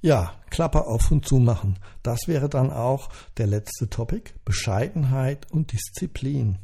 Ja, 0.00 0.40
Klappe 0.50 0.86
auf 0.86 1.10
und 1.10 1.26
zu 1.26 1.38
machen. 1.38 1.78
Das 2.02 2.28
wäre 2.28 2.48
dann 2.48 2.70
auch 2.70 3.08
der 3.36 3.48
letzte 3.48 3.90
Topic. 3.90 4.30
Bescheidenheit 4.44 5.50
und 5.50 5.72
Disziplin. 5.72 6.58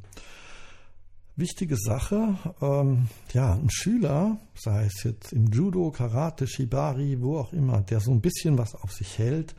Wichtige 1.36 1.76
Sache, 1.76 2.38
ähm, 2.62 3.08
ja, 3.32 3.54
ein 3.54 3.68
Schüler, 3.68 4.38
sei 4.54 4.84
es 4.84 5.02
jetzt 5.02 5.32
im 5.32 5.50
Judo, 5.50 5.90
Karate, 5.90 6.46
Shibari, 6.46 7.20
wo 7.20 7.38
auch 7.38 7.52
immer, 7.52 7.80
der 7.80 7.98
so 7.98 8.12
ein 8.12 8.20
bisschen 8.20 8.56
was 8.56 8.76
auf 8.76 8.92
sich 8.92 9.18
hält, 9.18 9.56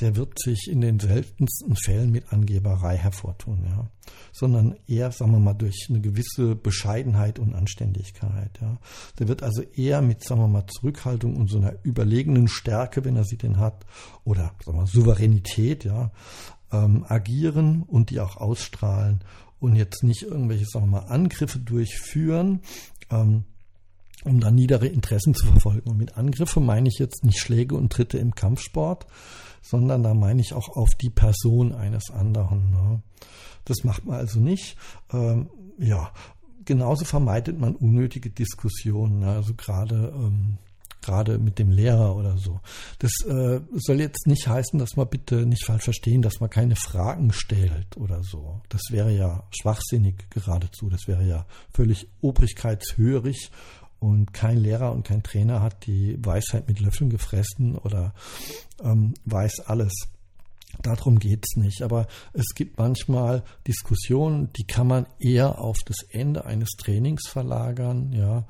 der 0.00 0.16
wird 0.16 0.36
sich 0.40 0.68
in 0.68 0.80
den 0.80 0.98
seltensten 0.98 1.76
Fällen 1.76 2.10
mit 2.10 2.32
Angeberei 2.32 2.96
hervortun, 2.96 3.64
ja. 3.64 3.86
Sondern 4.32 4.74
eher, 4.88 5.12
sagen 5.12 5.30
wir 5.30 5.38
mal, 5.38 5.54
durch 5.54 5.86
eine 5.88 6.00
gewisse 6.00 6.56
Bescheidenheit 6.56 7.38
und 7.38 7.54
Anständigkeit, 7.54 8.58
ja. 8.60 8.78
Der 9.20 9.28
wird 9.28 9.44
also 9.44 9.62
eher 9.62 10.02
mit, 10.02 10.24
sagen 10.24 10.40
wir 10.40 10.48
mal, 10.48 10.66
Zurückhaltung 10.66 11.36
und 11.36 11.48
so 11.48 11.58
einer 11.58 11.74
überlegenen 11.84 12.48
Stärke, 12.48 13.04
wenn 13.04 13.14
er 13.14 13.24
sie 13.24 13.38
denn 13.38 13.58
hat, 13.58 13.86
oder, 14.24 14.56
sagen 14.64 14.76
wir 14.78 14.80
mal, 14.80 14.86
Souveränität, 14.86 15.84
ja, 15.84 16.10
ähm, 16.72 17.04
agieren 17.06 17.82
und 17.82 18.10
die 18.10 18.18
auch 18.18 18.36
ausstrahlen 18.38 19.20
und 19.62 19.76
jetzt 19.76 20.02
nicht 20.02 20.22
irgendwelche, 20.22 20.66
sagen 20.66 20.86
wir 20.86 21.00
mal, 21.00 21.06
Angriffe 21.06 21.60
durchführen, 21.60 22.60
ähm, 23.10 23.44
um 24.24 24.40
dann 24.40 24.56
niedere 24.56 24.88
Interessen 24.88 25.34
zu 25.34 25.46
verfolgen. 25.46 25.88
Und 25.88 25.98
mit 25.98 26.16
Angriffe 26.16 26.58
meine 26.58 26.88
ich 26.88 26.98
jetzt 26.98 27.24
nicht 27.24 27.38
Schläge 27.38 27.76
und 27.76 27.92
Tritte 27.92 28.18
im 28.18 28.34
Kampfsport, 28.34 29.06
sondern 29.62 30.02
da 30.02 30.14
meine 30.14 30.40
ich 30.40 30.52
auch 30.52 30.68
auf 30.70 30.96
die 30.96 31.10
Person 31.10 31.72
eines 31.72 32.10
anderen. 32.10 32.70
Ne? 32.70 33.02
Das 33.64 33.84
macht 33.84 34.04
man 34.04 34.16
also 34.16 34.40
nicht. 34.40 34.76
Ähm, 35.12 35.48
ja, 35.78 36.12
genauso 36.64 37.04
vermeidet 37.04 37.60
man 37.60 37.76
unnötige 37.76 38.30
Diskussionen. 38.30 39.20
Ne? 39.20 39.28
Also 39.28 39.54
gerade 39.54 40.12
ähm, 40.14 40.58
gerade 41.02 41.38
mit 41.38 41.58
dem 41.58 41.70
Lehrer 41.70 42.16
oder 42.16 42.38
so. 42.38 42.60
Das 42.98 43.12
äh, 43.26 43.60
soll 43.74 44.00
jetzt 44.00 44.26
nicht 44.26 44.48
heißen, 44.48 44.78
dass 44.78 44.96
man 44.96 45.08
bitte 45.08 45.46
nicht 45.46 45.64
falsch 45.64 45.84
verstehen, 45.84 46.22
dass 46.22 46.40
man 46.40 46.50
keine 46.50 46.76
Fragen 46.76 47.32
stellt 47.32 47.96
oder 47.96 48.22
so. 48.22 48.60
Das 48.68 48.82
wäre 48.90 49.12
ja 49.12 49.42
schwachsinnig 49.50 50.30
geradezu. 50.30 50.88
Das 50.88 51.06
wäre 51.06 51.24
ja 51.24 51.46
völlig 51.72 52.08
obrigkeitshörig 52.20 53.50
und 53.98 54.32
kein 54.32 54.58
Lehrer 54.58 54.92
und 54.92 55.04
kein 55.06 55.22
Trainer 55.22 55.60
hat 55.60 55.86
die 55.86 56.18
Weisheit 56.24 56.66
mit 56.66 56.80
Löffeln 56.80 57.10
gefressen 57.10 57.76
oder 57.76 58.14
ähm, 58.82 59.14
weiß 59.24 59.60
alles. 59.66 59.92
Darum 60.80 61.18
geht 61.18 61.44
es 61.44 61.56
nicht. 61.56 61.82
Aber 61.82 62.06
es 62.32 62.54
gibt 62.54 62.78
manchmal 62.78 63.44
Diskussionen, 63.66 64.52
die 64.54 64.64
kann 64.64 64.86
man 64.86 65.06
eher 65.18 65.60
auf 65.60 65.76
das 65.84 65.98
Ende 66.10 66.46
eines 66.46 66.70
Trainings 66.70 67.28
verlagern, 67.28 68.12
ja. 68.12 68.44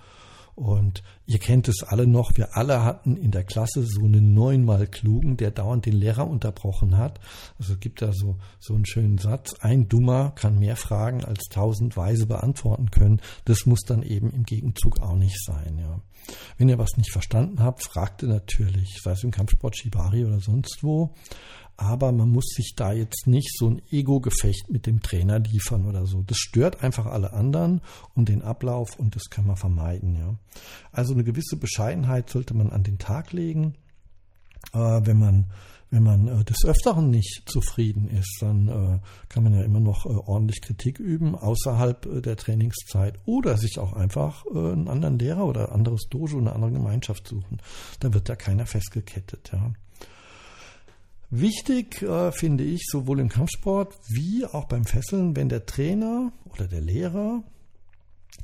Und 0.55 1.03
ihr 1.27 1.39
kennt 1.39 1.69
es 1.69 1.83
alle 1.83 2.07
noch, 2.07 2.37
wir 2.37 2.57
alle 2.57 2.85
hatten 2.85 3.17
in 3.17 3.31
der 3.31 3.45
Klasse 3.45 3.85
so 3.85 4.05
einen 4.05 4.35
neunmal 4.35 4.87
klugen, 4.87 5.37
der 5.37 5.51
dauernd 5.51 5.87
den 5.87 5.95
Lehrer 5.95 6.29
unterbrochen 6.29 6.99
hat. 6.99 7.21
Also 7.59 7.77
gibt 7.77 8.03
da 8.03 8.13
so, 8.13 8.37
so 8.61 8.75
einen 8.75 8.85
schönen 8.85 9.19
Satz, 9.19 9.55
ein 9.61 9.89
Dummer 9.89 10.33
kann 10.35 10.59
mehr 10.59 10.77
Fragen 10.77 11.25
als 11.25 11.45
tausend 11.51 11.97
Weise 11.97 12.27
beantworten 12.27 12.91
können. 12.91 13.21
Das 13.47 13.65
muss 13.65 13.81
dann 13.81 14.03
eben 14.03 14.31
im 14.31 14.45
Gegenzug 14.45 15.01
auch 15.01 15.17
nicht 15.17 15.43
sein, 15.45 15.79
ja. 15.79 16.01
Wenn 16.57 16.69
ihr 16.69 16.79
was 16.79 16.97
nicht 16.97 17.11
verstanden 17.11 17.61
habt, 17.61 17.83
fragt 17.83 18.23
ihr 18.23 18.29
natürlich, 18.29 19.01
sei 19.03 19.13
es 19.13 19.25
im 19.25 19.33
Kampfsport, 19.33 19.77
Shibari 19.77 20.25
oder 20.25 20.39
sonst 20.39 20.79
wo 20.83 21.15
aber 21.83 22.13
man 22.13 22.31
muss 22.31 22.47
sich 22.55 22.75
da 22.77 22.93
jetzt 22.93 23.27
nicht 23.27 23.51
so 23.57 23.69
ein 23.69 23.83
Ego-Gefecht 23.91 24.71
mit 24.71 24.87
dem 24.87 25.03
Trainer 25.03 25.41
liefern 25.41 25.87
oder 25.87 26.07
so. 26.07 26.23
Das 26.23 26.39
stört 26.39 26.83
einfach 26.83 27.07
alle 27.07 27.33
anderen 27.33 27.81
und 28.15 28.29
den 28.29 28.43
Ablauf 28.43 28.99
und 28.99 29.17
das 29.17 29.31
kann 29.31 29.47
man 29.47 29.57
vermeiden, 29.57 30.15
ja. 30.15 30.35
Also 30.93 31.13
eine 31.13 31.25
gewisse 31.25 31.57
Bescheidenheit 31.57 32.31
sollte 32.31 32.55
man 32.55 32.71
an 32.71 32.85
den 32.85 32.99
Tag 32.99 33.33
legen. 33.33 33.75
Äh, 34.73 34.79
wenn 34.79 35.19
man 35.19 35.47
wenn 35.91 36.05
man 36.05 36.27
äh, 36.27 36.45
des 36.45 36.65
Öfteren 36.65 37.11
nicht 37.11 37.43
zufrieden 37.47 38.09
ist, 38.09 38.39
dann 38.41 38.69
äh, 38.69 38.99
kann 39.29 39.45
man 39.45 39.53
ja 39.53 39.63
immer 39.63 39.79
noch 39.79 40.07
äh, 40.07 40.09
ordentlich 40.09 40.63
Kritik 40.63 40.99
üben 40.99 41.35
außerhalb 41.35 42.07
äh, 42.07 42.23
der 42.23 42.37
Trainingszeit 42.37 43.19
oder 43.27 43.59
sich 43.59 43.79
auch 43.79 43.93
einfach 43.93 44.47
äh, 44.47 44.59
einen 44.59 44.89
anderen 44.89 45.19
Lehrer 45.19 45.45
oder 45.45 45.69
ein 45.69 45.75
anderes 45.75 46.09
Dojo, 46.09 46.39
eine 46.39 46.55
andere 46.55 46.73
Gemeinschaft 46.73 47.29
suchen. 47.29 47.59
Da 48.01 48.15
wird 48.15 48.31
ja 48.31 48.37
keiner 48.37 48.65
festgekettet, 48.65 49.51
ja. 49.53 49.73
Wichtig 51.35 52.03
äh, 52.03 52.31
finde 52.31 52.63
ich 52.63 52.85
sowohl 52.91 53.19
im 53.19 53.31
Kampfsport 53.31 53.99
wie 54.07 54.45
auch 54.45 54.67
beim 54.67 54.85
Fesseln, 54.85 55.35
wenn 55.35 55.49
der 55.49 55.65
Trainer 55.65 56.31
oder 56.45 56.69
der 56.69 56.83
Lehrer 56.83 57.43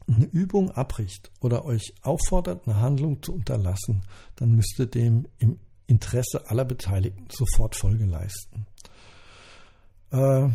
eine 0.07 0.25
Übung 0.25 0.71
abbricht 0.71 1.31
oder 1.41 1.67
euch 1.67 1.93
auffordert, 2.01 2.67
eine 2.67 2.81
Handlung 2.81 3.23
zu 3.23 3.35
unterlassen, 3.35 4.07
dann 4.37 4.53
müsst 4.53 4.79
ihr 4.79 4.87
dem 4.87 5.29
im 5.37 5.61
Interesse 5.87 6.49
aller 6.49 6.65
Beteiligten 6.65 7.27
sofort 7.31 7.77
Folge 7.77 8.07
leisten. 8.07 8.65
Äh, 10.11 10.49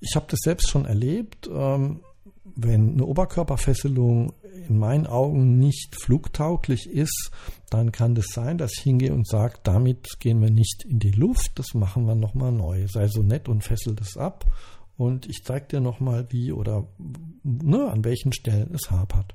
ich 0.00 0.14
habe 0.16 0.26
das 0.28 0.40
selbst 0.42 0.68
schon 0.68 0.84
erlebt. 0.84 1.48
Ähm, 1.50 2.00
wenn 2.44 2.92
eine 2.92 3.06
Oberkörperfesselung 3.06 4.32
in 4.68 4.78
meinen 4.78 5.06
Augen 5.06 5.58
nicht 5.58 5.96
flugtauglich 6.00 6.88
ist, 6.88 7.30
dann 7.70 7.90
kann 7.90 8.14
das 8.14 8.26
sein, 8.28 8.58
dass 8.58 8.72
ich 8.76 8.82
hingehe 8.82 9.12
und 9.12 9.26
sage, 9.26 9.54
damit 9.62 10.20
gehen 10.20 10.40
wir 10.40 10.50
nicht 10.50 10.84
in 10.84 10.98
die 10.98 11.10
Luft, 11.10 11.58
das 11.58 11.74
machen 11.74 12.06
wir 12.06 12.14
nochmal 12.14 12.52
neu. 12.52 12.86
Sei 12.86 13.08
so 13.08 13.22
nett 13.22 13.48
und 13.48 13.64
fessel 13.64 13.94
das 13.94 14.16
ab 14.16 14.44
und 14.96 15.26
ich 15.26 15.42
zeige 15.44 15.66
dir 15.66 15.80
nochmal, 15.80 16.26
wie 16.30 16.52
oder 16.52 16.86
ne, 17.42 17.90
an 17.90 18.04
welchen 18.04 18.32
Stellen 18.32 18.72
es 18.74 18.90
hapert. 18.90 19.34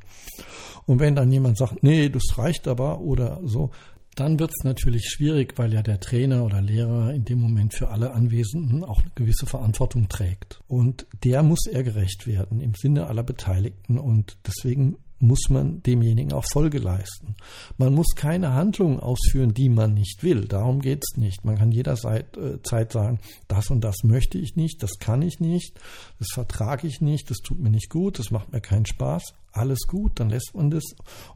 Und 0.85 0.99
wenn 0.99 1.15
dann 1.15 1.31
jemand 1.31 1.57
sagt, 1.57 1.83
nee, 1.83 2.09
das 2.09 2.37
reicht 2.37 2.67
aber 2.67 3.01
oder 3.01 3.41
so, 3.43 3.71
dann 4.19 4.39
wird 4.39 4.51
es 4.51 4.63
natürlich 4.63 5.09
schwierig, 5.09 5.53
weil 5.57 5.73
ja 5.73 5.81
der 5.81 5.99
Trainer 5.99 6.43
oder 6.43 6.61
Lehrer 6.61 7.13
in 7.13 7.25
dem 7.25 7.39
Moment 7.39 7.73
für 7.73 7.89
alle 7.89 8.11
Anwesenden 8.11 8.83
auch 8.83 9.01
eine 9.01 9.11
gewisse 9.15 9.45
Verantwortung 9.45 10.09
trägt. 10.09 10.61
Und 10.67 11.07
der 11.23 11.43
muss 11.43 11.65
er 11.65 11.83
gerecht 11.83 12.27
werden 12.27 12.59
im 12.59 12.73
Sinne 12.75 13.07
aller 13.07 13.23
Beteiligten. 13.23 13.97
Und 13.97 14.37
deswegen 14.45 14.97
muss 15.19 15.49
man 15.49 15.83
demjenigen 15.83 16.33
auch 16.33 16.45
Folge 16.51 16.79
leisten. 16.79 17.35
Man 17.77 17.93
muss 17.93 18.15
keine 18.15 18.53
Handlungen 18.53 18.99
ausführen, 18.99 19.53
die 19.53 19.69
man 19.69 19.93
nicht 19.93 20.23
will. 20.23 20.45
Darum 20.45 20.81
geht's 20.81 21.17
nicht. 21.17 21.43
Man 21.45 21.57
kann 21.57 21.71
jederzeit 21.71 22.37
äh, 22.37 22.87
sagen, 22.89 23.19
das 23.47 23.69
und 23.69 23.83
das 23.83 24.03
möchte 24.03 24.37
ich 24.37 24.55
nicht, 24.55 24.81
das 24.81 24.91
kann 24.99 25.21
ich 25.21 25.39
nicht, 25.39 25.79
das 26.19 26.29
vertrage 26.33 26.87
ich 26.87 27.01
nicht, 27.01 27.29
das 27.29 27.37
tut 27.37 27.59
mir 27.59 27.69
nicht 27.69 27.89
gut, 27.89 28.19
das 28.19 28.31
macht 28.31 28.51
mir 28.51 28.61
keinen 28.61 28.85
Spaß. 28.85 29.33
Alles 29.51 29.87
gut, 29.87 30.19
dann 30.19 30.29
lässt 30.29 30.51
man 30.53 30.69
das 30.69 30.83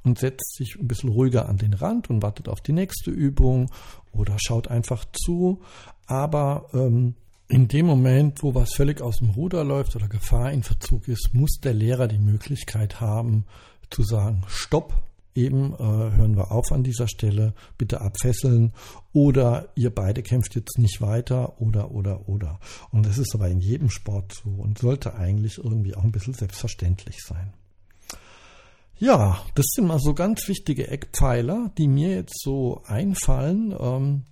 und 0.03 0.19
setzt 0.19 0.55
sich 0.55 0.75
ein 0.79 0.87
bisschen 0.87 1.09
ruhiger 1.09 1.49
an 1.49 1.57
den 1.57 1.73
Rand 1.73 2.09
und 2.09 2.21
wartet 2.21 2.47
auf 2.47 2.61
die 2.61 2.73
nächste 2.73 3.11
Übung 3.11 3.69
oder 4.11 4.37
schaut 4.39 4.67
einfach 4.67 5.05
zu. 5.11 5.61
Aber 6.05 6.67
ähm, 6.73 7.15
in 7.47 7.67
dem 7.67 7.85
Moment, 7.85 8.43
wo 8.43 8.55
was 8.55 8.73
völlig 8.73 9.01
aus 9.01 9.17
dem 9.17 9.31
Ruder 9.31 9.63
läuft 9.63 9.95
oder 9.95 10.07
Gefahr 10.07 10.51
in 10.51 10.63
Verzug 10.63 11.07
ist, 11.07 11.33
muss 11.33 11.59
der 11.61 11.73
Lehrer 11.73 12.07
die 12.07 12.19
Möglichkeit 12.19 13.01
haben 13.01 13.45
zu 13.93 14.03
sagen, 14.03 14.43
stopp, 14.47 14.93
eben 15.35 15.73
äh, 15.73 15.77
hören 15.77 16.35
wir 16.35 16.51
auf 16.51 16.71
an 16.71 16.83
dieser 16.83 17.07
Stelle, 17.07 17.53
bitte 17.77 18.01
abfesseln 18.01 18.73
oder 19.11 19.69
ihr 19.75 19.89
beide 19.89 20.21
kämpft 20.21 20.55
jetzt 20.55 20.77
nicht 20.77 21.01
weiter 21.01 21.61
oder 21.61 21.91
oder 21.91 22.27
oder. 22.27 22.59
Und 22.91 23.05
das 23.05 23.17
ist 23.17 23.33
aber 23.33 23.49
in 23.49 23.59
jedem 23.59 23.89
Sport 23.89 24.33
so 24.43 24.49
und 24.49 24.77
sollte 24.77 25.15
eigentlich 25.15 25.57
irgendwie 25.57 25.95
auch 25.95 26.03
ein 26.03 26.11
bisschen 26.11 26.33
selbstverständlich 26.33 27.17
sein. 27.23 27.53
Ja, 28.97 29.43
das 29.55 29.65
sind 29.73 29.87
mal 29.87 29.99
so 29.99 30.13
ganz 30.13 30.47
wichtige 30.47 30.87
Eckpfeiler, 30.87 31.71
die 31.77 31.87
mir 31.87 32.15
jetzt 32.15 32.41
so 32.41 32.83
einfallen. 32.85 33.75
Ähm, 33.77 34.23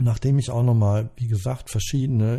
Nachdem 0.00 0.40
ich 0.40 0.50
auch 0.50 0.64
nochmal, 0.64 1.10
wie 1.16 1.28
gesagt, 1.28 1.70
verschiedene 1.70 2.38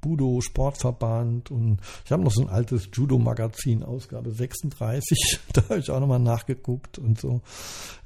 Budo, 0.00 0.40
Sportverband 0.40 1.52
und 1.52 1.78
ich 2.04 2.10
habe 2.10 2.24
noch 2.24 2.32
so 2.32 2.42
ein 2.42 2.48
altes 2.48 2.88
Judo-Magazin, 2.92 3.84
Ausgabe 3.84 4.32
36, 4.32 5.38
da 5.52 5.62
habe 5.68 5.78
ich 5.78 5.90
auch 5.90 6.00
nochmal 6.00 6.18
nachgeguckt 6.18 6.98
und 6.98 7.20
so. 7.20 7.42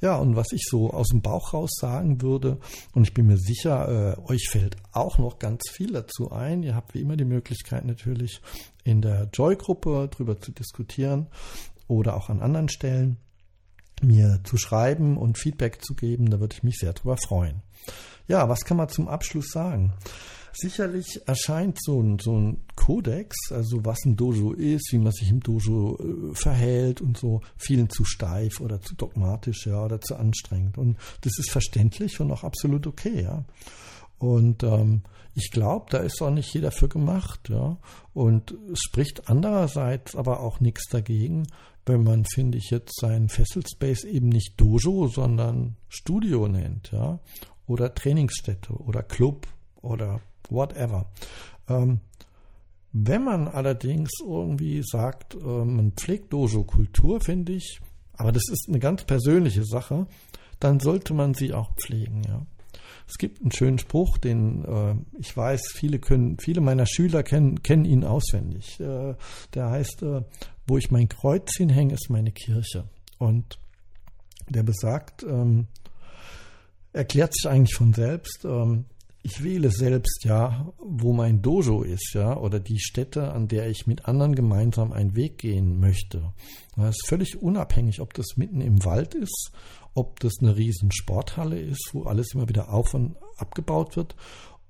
Ja, 0.02 0.16
und 0.16 0.36
was 0.36 0.52
ich 0.52 0.66
so 0.68 0.90
aus 0.90 1.08
dem 1.08 1.22
Bauch 1.22 1.54
raus 1.54 1.70
sagen 1.80 2.20
würde, 2.20 2.58
und 2.92 3.04
ich 3.04 3.14
bin 3.14 3.26
mir 3.26 3.38
sicher, 3.38 4.18
äh, 4.18 4.30
euch 4.30 4.48
fällt 4.50 4.76
auch 4.92 5.16
noch 5.16 5.38
ganz 5.38 5.70
viel 5.70 5.92
dazu 5.92 6.30
ein. 6.30 6.62
Ihr 6.62 6.74
habt 6.74 6.92
wie 6.92 7.00
immer 7.00 7.16
die 7.16 7.24
Möglichkeit 7.24 7.86
natürlich 7.86 8.42
in 8.84 9.00
der 9.00 9.30
Joy-Gruppe 9.32 10.08
drüber 10.10 10.38
zu 10.40 10.52
diskutieren 10.52 11.28
oder 11.88 12.16
auch 12.16 12.28
an 12.28 12.40
anderen 12.40 12.68
Stellen 12.68 13.16
mir 14.02 14.40
zu 14.44 14.58
schreiben 14.58 15.16
und 15.16 15.38
Feedback 15.38 15.82
zu 15.82 15.94
geben. 15.94 16.28
Da 16.30 16.38
würde 16.38 16.54
ich 16.54 16.62
mich 16.62 16.76
sehr 16.76 16.92
drüber 16.92 17.16
freuen. 17.16 17.62
Ja, 18.30 18.48
was 18.48 18.64
kann 18.64 18.76
man 18.76 18.88
zum 18.88 19.08
Abschluss 19.08 19.48
sagen? 19.48 19.92
Sicherlich 20.52 21.20
erscheint 21.26 21.78
so 21.82 22.00
ein, 22.00 22.20
so 22.20 22.38
ein 22.38 22.60
Kodex, 22.76 23.36
also 23.50 23.84
was 23.84 24.04
ein 24.06 24.14
Dojo 24.14 24.52
ist, 24.52 24.92
wie 24.92 24.98
man 24.98 25.10
sich 25.10 25.30
im 25.30 25.40
Dojo 25.40 25.98
äh, 25.98 26.34
verhält 26.36 27.00
und 27.00 27.18
so, 27.18 27.40
vielen 27.56 27.90
zu 27.90 28.04
steif 28.04 28.60
oder 28.60 28.80
zu 28.80 28.94
dogmatisch, 28.94 29.66
ja, 29.66 29.84
oder 29.84 30.00
zu 30.00 30.14
anstrengend. 30.14 30.78
Und 30.78 30.96
das 31.22 31.40
ist 31.40 31.50
verständlich 31.50 32.20
und 32.20 32.30
auch 32.30 32.44
absolut 32.44 32.86
okay, 32.86 33.20
ja. 33.20 33.44
Und 34.20 34.62
ähm, 34.62 35.02
ich 35.34 35.50
glaube, 35.50 35.86
da 35.90 35.98
ist 35.98 36.22
auch 36.22 36.30
nicht 36.30 36.54
jeder 36.54 36.70
für 36.70 36.88
gemacht, 36.88 37.48
ja. 37.48 37.78
Und 38.14 38.54
es 38.72 38.78
spricht 38.78 39.28
andererseits 39.28 40.14
aber 40.14 40.38
auch 40.38 40.60
nichts 40.60 40.86
dagegen, 40.88 41.48
wenn 41.84 42.04
man, 42.04 42.24
finde 42.32 42.58
ich, 42.58 42.70
jetzt 42.70 43.00
seinen 43.00 43.28
Fesselspace 43.28 44.04
eben 44.04 44.28
nicht 44.28 44.60
Dojo, 44.60 45.08
sondern 45.08 45.74
Studio 45.88 46.46
nennt, 46.46 46.92
ja 46.92 47.18
oder 47.70 47.94
Trainingsstätte 47.94 48.72
oder 48.72 49.02
Club 49.02 49.46
oder 49.80 50.20
whatever. 50.48 51.06
Ähm, 51.68 52.00
wenn 52.92 53.22
man 53.22 53.46
allerdings 53.46 54.10
irgendwie 54.20 54.82
sagt, 54.82 55.34
äh, 55.34 55.38
man 55.64 55.92
pflegt 55.92 56.32
Dojo-Kultur, 56.32 57.20
finde 57.20 57.52
ich, 57.52 57.80
aber 58.14 58.32
das 58.32 58.42
ist 58.50 58.66
eine 58.68 58.80
ganz 58.80 59.04
persönliche 59.04 59.64
Sache, 59.64 60.06
dann 60.58 60.80
sollte 60.80 61.14
man 61.14 61.34
sie 61.34 61.54
auch 61.54 61.70
pflegen, 61.76 62.22
ja. 62.24 62.44
Es 63.06 63.18
gibt 63.18 63.40
einen 63.40 63.50
schönen 63.50 63.78
Spruch, 63.78 64.18
den 64.18 64.64
äh, 64.64 64.94
ich 65.18 65.36
weiß, 65.36 65.72
viele 65.74 65.98
können, 65.98 66.38
viele 66.38 66.60
meiner 66.60 66.86
Schüler 66.86 67.24
kennen, 67.24 67.60
kennen 67.62 67.84
ihn 67.84 68.04
auswendig. 68.04 68.78
Äh, 68.78 69.14
der 69.54 69.70
heißt, 69.70 70.02
äh, 70.02 70.22
wo 70.68 70.78
ich 70.78 70.92
mein 70.92 71.08
Kreuz 71.08 71.56
hinhänge, 71.56 71.94
ist 71.94 72.08
meine 72.08 72.30
Kirche. 72.30 72.84
Und 73.18 73.58
der 74.48 74.62
besagt, 74.62 75.24
ähm, 75.24 75.66
erklärt 76.92 77.34
sich 77.34 77.48
eigentlich 77.48 77.74
von 77.74 77.92
selbst. 77.92 78.44
Ähm, 78.44 78.86
ich 79.22 79.44
wähle 79.44 79.70
selbst 79.70 80.24
ja, 80.24 80.72
wo 80.78 81.12
mein 81.12 81.42
Dojo 81.42 81.82
ist, 81.82 82.14
ja, 82.14 82.36
oder 82.36 82.58
die 82.58 82.78
Stätte, 82.78 83.32
an 83.32 83.48
der 83.48 83.68
ich 83.68 83.86
mit 83.86 84.06
anderen 84.06 84.34
gemeinsam 84.34 84.92
einen 84.92 85.14
Weg 85.14 85.38
gehen 85.38 85.78
möchte. 85.78 86.32
Das 86.76 86.96
ist 86.96 87.06
völlig 87.06 87.42
unabhängig, 87.42 88.00
ob 88.00 88.14
das 88.14 88.36
mitten 88.36 88.62
im 88.62 88.82
Wald 88.84 89.14
ist, 89.14 89.52
ob 89.92 90.20
das 90.20 90.34
eine 90.40 90.56
riesen 90.56 90.90
Sporthalle 90.90 91.60
ist, 91.60 91.90
wo 91.92 92.04
alles 92.04 92.32
immer 92.32 92.48
wieder 92.48 92.72
auf 92.72 92.94
und 92.94 93.16
abgebaut 93.36 93.96
wird, 93.96 94.16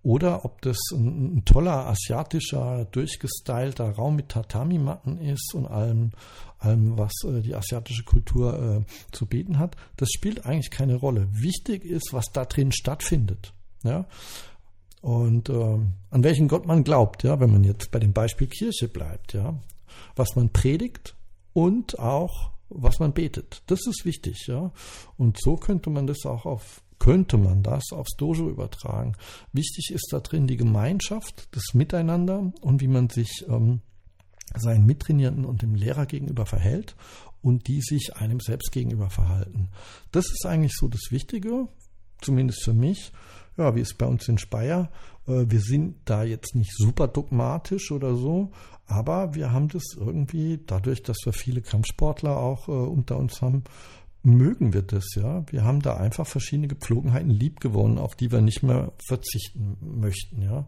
oder 0.02 0.44
ob 0.44 0.62
das 0.62 0.78
ein, 0.92 1.36
ein 1.36 1.44
toller 1.44 1.86
asiatischer, 1.86 2.86
durchgestylter 2.86 3.90
Raum 3.90 4.16
mit 4.16 4.30
Tatami-Matten 4.30 5.18
ist 5.18 5.54
und 5.54 5.66
allem, 5.66 6.12
allem, 6.58 6.96
was 6.96 7.12
äh, 7.24 7.42
die 7.42 7.54
asiatische 7.54 8.04
Kultur 8.04 8.84
äh, 8.86 9.12
zu 9.12 9.26
bieten 9.26 9.58
hat, 9.58 9.76
das 9.96 10.10
spielt 10.10 10.46
eigentlich 10.46 10.70
keine 10.70 10.96
Rolle. 10.96 11.28
Wichtig 11.32 11.84
ist, 11.84 12.12
was 12.12 12.26
da 12.32 12.46
drin 12.46 12.72
stattfindet. 12.72 13.52
Ja? 13.82 14.06
Und 15.02 15.48
äh, 15.48 15.78
an 16.10 16.24
welchen 16.24 16.48
Gott 16.48 16.66
man 16.66 16.84
glaubt, 16.84 17.22
ja, 17.22 17.40
wenn 17.40 17.52
man 17.52 17.64
jetzt 17.64 17.90
bei 17.90 17.98
dem 17.98 18.12
Beispiel 18.12 18.46
Kirche 18.46 18.88
bleibt, 18.88 19.32
ja, 19.32 19.58
was 20.14 20.36
man 20.36 20.50
predigt 20.50 21.14
und 21.52 21.98
auch 21.98 22.50
was 22.68 23.00
man 23.00 23.12
betet. 23.12 23.62
Das 23.66 23.80
ist 23.86 24.04
wichtig, 24.04 24.46
ja. 24.46 24.70
Und 25.16 25.38
so 25.40 25.56
könnte 25.56 25.90
man 25.90 26.06
das 26.06 26.24
auch 26.24 26.46
auf 26.46 26.82
könnte 27.00 27.38
man 27.38 27.64
das 27.64 27.92
aufs 27.92 28.14
Dojo 28.16 28.48
übertragen. 28.48 29.16
Wichtig 29.52 29.90
ist 29.92 30.10
da 30.12 30.20
drin 30.20 30.46
die 30.46 30.56
Gemeinschaft, 30.56 31.48
das 31.50 31.74
Miteinander 31.74 32.52
und 32.60 32.80
wie 32.80 32.88
man 32.88 33.08
sich 33.08 33.44
ähm, 33.48 33.80
seinen 34.54 34.86
Mittrainierten 34.86 35.44
und 35.44 35.62
dem 35.62 35.74
Lehrer 35.74 36.06
gegenüber 36.06 36.46
verhält 36.46 36.94
und 37.42 37.66
die 37.66 37.80
sich 37.80 38.16
einem 38.16 38.38
selbst 38.38 38.70
gegenüber 38.70 39.10
verhalten. 39.10 39.70
Das 40.12 40.26
ist 40.26 40.44
eigentlich 40.46 40.74
so 40.74 40.88
das 40.88 41.10
Wichtige, 41.10 41.68
zumindest 42.20 42.62
für 42.62 42.74
mich. 42.74 43.12
Ja, 43.56 43.74
wie 43.74 43.80
es 43.80 43.94
bei 43.94 44.06
uns 44.06 44.26
in 44.28 44.38
Speyer. 44.38 44.90
Äh, 45.26 45.46
wir 45.48 45.60
sind 45.60 45.96
da 46.04 46.22
jetzt 46.22 46.54
nicht 46.54 46.72
super 46.72 47.08
dogmatisch 47.08 47.90
oder 47.90 48.14
so, 48.14 48.52
aber 48.86 49.34
wir 49.34 49.52
haben 49.52 49.68
das 49.68 49.82
irgendwie, 49.96 50.60
dadurch, 50.66 51.02
dass 51.02 51.18
wir 51.24 51.32
viele 51.32 51.60
Kampfsportler 51.60 52.36
auch 52.36 52.68
äh, 52.68 52.72
unter 52.72 53.16
uns 53.16 53.42
haben, 53.42 53.64
mögen 54.22 54.72
wir 54.72 54.82
das, 54.82 55.14
ja. 55.14 55.44
Wir 55.50 55.64
haben 55.64 55.80
da 55.80 55.96
einfach 55.96 56.26
verschiedene 56.26 56.68
Gepflogenheiten 56.68 57.30
liebgewonnen, 57.30 57.98
auf 57.98 58.14
die 58.14 58.30
wir 58.30 58.40
nicht 58.40 58.62
mehr 58.62 58.92
verzichten 59.06 59.76
möchten, 59.80 60.42
ja. 60.42 60.66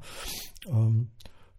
Ähm, 0.67 1.11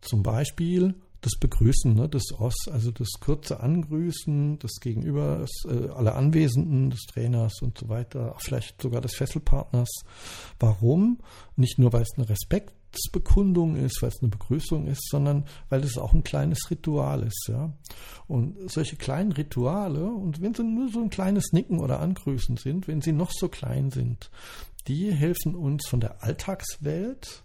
zum 0.01 0.23
Beispiel 0.23 0.95
das 1.21 1.39
Begrüßen, 1.39 1.93
ne, 1.93 2.09
das 2.09 2.33
OS, 2.37 2.67
also 2.69 2.91
das 2.91 3.07
kurze 3.19 3.61
Angrüßen 3.61 4.59
des 4.59 4.79
Gegenübers, 4.81 5.49
äh, 5.67 5.89
aller 5.89 6.15
Anwesenden, 6.15 6.89
des 6.89 7.01
Trainers 7.03 7.61
und 7.61 7.77
so 7.77 7.87
weiter, 7.87 8.35
vielleicht 8.39 8.81
sogar 8.81 8.99
des 8.99 9.15
Fesselpartners. 9.15 9.89
Warum? 10.59 11.19
Nicht 11.55 11.79
nur, 11.79 11.93
weil 11.93 12.01
es 12.01 12.11
eine 12.17 12.27
Respekt 12.27 12.73
Respektsbekundung 12.93 13.75
ist, 13.75 14.01
weil 14.01 14.09
es 14.09 14.21
eine 14.21 14.29
Begrüßung 14.29 14.87
ist, 14.87 15.09
sondern 15.09 15.45
weil 15.69 15.83
es 15.83 15.97
auch 15.97 16.13
ein 16.13 16.23
kleines 16.23 16.69
Ritual 16.69 17.23
ist. 17.23 17.47
Ja? 17.49 17.73
Und 18.27 18.71
solche 18.71 18.95
kleinen 18.95 19.31
Rituale, 19.31 20.05
und 20.05 20.41
wenn 20.41 20.53
sie 20.53 20.63
nur 20.63 20.89
so 20.89 21.01
ein 21.01 21.09
kleines 21.09 21.51
Nicken 21.53 21.79
oder 21.79 21.99
Angrüßen 21.99 22.57
sind, 22.57 22.87
wenn 22.87 23.01
sie 23.01 23.11
noch 23.11 23.31
so 23.31 23.49
klein 23.49 23.89
sind, 23.89 24.29
die 24.87 25.11
helfen 25.11 25.55
uns 25.55 25.87
von 25.87 26.01
der 26.01 26.23
Alltagswelt 26.23 27.42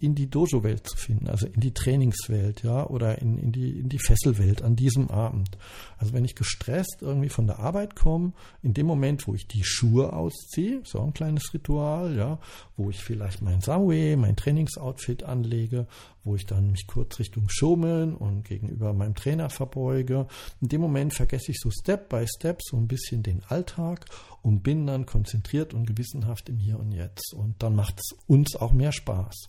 in 0.00 0.14
die 0.14 0.28
Dojo-Welt 0.28 0.86
zu 0.86 0.96
finden, 0.96 1.28
also 1.28 1.46
in 1.46 1.60
die 1.60 1.74
Trainingswelt, 1.74 2.62
ja, 2.62 2.86
oder 2.86 3.20
in, 3.20 3.38
in, 3.38 3.52
die, 3.52 3.78
in 3.78 3.88
die 3.88 3.98
Fesselwelt 3.98 4.62
an 4.62 4.74
diesem 4.74 5.10
Abend. 5.10 5.58
Also 5.98 6.14
wenn 6.14 6.24
ich 6.24 6.34
gestresst 6.34 6.98
irgendwie 7.02 7.28
von 7.28 7.46
der 7.46 7.58
Arbeit 7.58 7.94
komme, 7.94 8.32
in 8.62 8.72
dem 8.72 8.86
Moment, 8.86 9.26
wo 9.26 9.34
ich 9.34 9.46
die 9.46 9.62
Schuhe 9.62 10.12
ausziehe, 10.14 10.80
so 10.84 11.00
ein 11.02 11.12
kleines 11.12 11.52
Ritual, 11.52 12.16
ja, 12.16 12.38
wo 12.76 12.90
ich 12.90 13.02
vielleicht 13.02 13.42
mein 13.42 13.60
Samue, 13.60 14.16
mein 14.16 14.36
Trainingsoutfit 14.36 15.22
anlege, 15.22 15.86
wo 16.24 16.34
ich 16.34 16.46
dann 16.46 16.72
mich 16.72 16.86
kurz 16.86 17.18
Richtung 17.18 17.48
Schummeln 17.48 18.14
und 18.14 18.44
gegenüber 18.44 18.92
meinem 18.92 19.14
Trainer 19.14 19.50
verbeuge. 19.50 20.26
In 20.60 20.68
dem 20.68 20.80
Moment 20.80 21.14
vergesse 21.14 21.50
ich 21.50 21.58
so 21.58 21.70
Step 21.70 22.08
by 22.08 22.26
Step 22.26 22.60
so 22.62 22.76
ein 22.76 22.88
bisschen 22.88 23.22
den 23.22 23.42
Alltag 23.44 24.06
und 24.42 24.62
bin 24.62 24.86
dann 24.86 25.06
konzentriert 25.06 25.74
und 25.74 25.86
gewissenhaft 25.86 26.48
im 26.48 26.58
Hier 26.58 26.78
und 26.78 26.92
Jetzt. 26.92 27.34
Und 27.34 27.62
dann 27.62 27.74
macht 27.74 27.98
es 27.98 28.16
uns 28.26 28.56
auch 28.56 28.72
mehr 28.72 28.92
Spaß. 28.92 29.48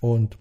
Und 0.00 0.36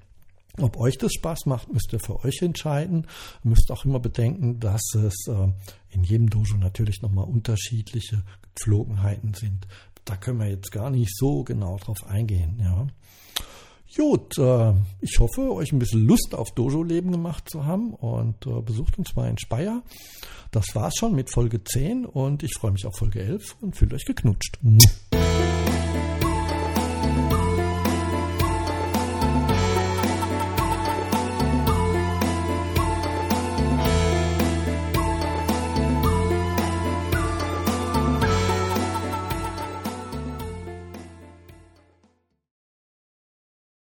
ob 0.58 0.78
euch 0.78 0.98
das 0.98 1.14
Spaß 1.14 1.46
macht, 1.46 1.72
müsst 1.72 1.94
ihr 1.94 2.00
für 2.00 2.24
euch 2.26 2.42
entscheiden. 2.42 3.08
Ihr 3.44 3.50
müsst 3.50 3.72
auch 3.72 3.86
immer 3.86 4.00
bedenken, 4.00 4.60
dass 4.60 4.82
es 4.96 5.28
äh, 5.28 5.48
in 5.92 6.04
jedem 6.04 6.30
Dojo 6.30 6.58
natürlich 6.58 7.02
nochmal 7.02 7.26
unterschiedliche 7.26 8.24
Gepflogenheiten 8.56 9.34
sind. 9.34 9.68
Da 10.06 10.18
können 10.18 10.40
wir 10.40 10.50
jetzt 10.50 10.72
gar 10.72 10.90
nicht 10.90 11.16
so 11.16 11.44
genau 11.44 11.78
drauf 11.78 12.06
eingehen. 12.08 12.60
Ja. 12.60 12.88
Gut, 13.96 14.38
äh, 14.38 14.74
ich 15.02 15.20
hoffe, 15.20 15.52
euch 15.52 15.72
ein 15.72 15.80
bisschen 15.80 16.06
Lust 16.06 16.34
auf 16.34 16.52
Dojo-Leben 16.52 17.12
gemacht 17.12 17.50
zu 17.50 17.66
haben 17.66 17.94
und 17.94 18.46
äh, 18.46 18.62
besucht 18.62 18.98
uns 18.98 19.16
mal 19.16 19.30
in 19.30 19.38
Speyer. 19.38 19.82
Das 20.52 20.74
war's 20.76 20.96
schon 20.98 21.16
mit 21.16 21.32
Folge 21.32 21.64
10 21.64 22.06
und 22.06 22.44
ich 22.44 22.54
freue 22.54 22.72
mich 22.72 22.86
auf 22.86 22.96
Folge 22.96 23.22
11 23.22 23.58
und 23.62 23.76
fühlt 23.76 23.94
euch 23.94 24.06
geknutscht. 24.06 24.60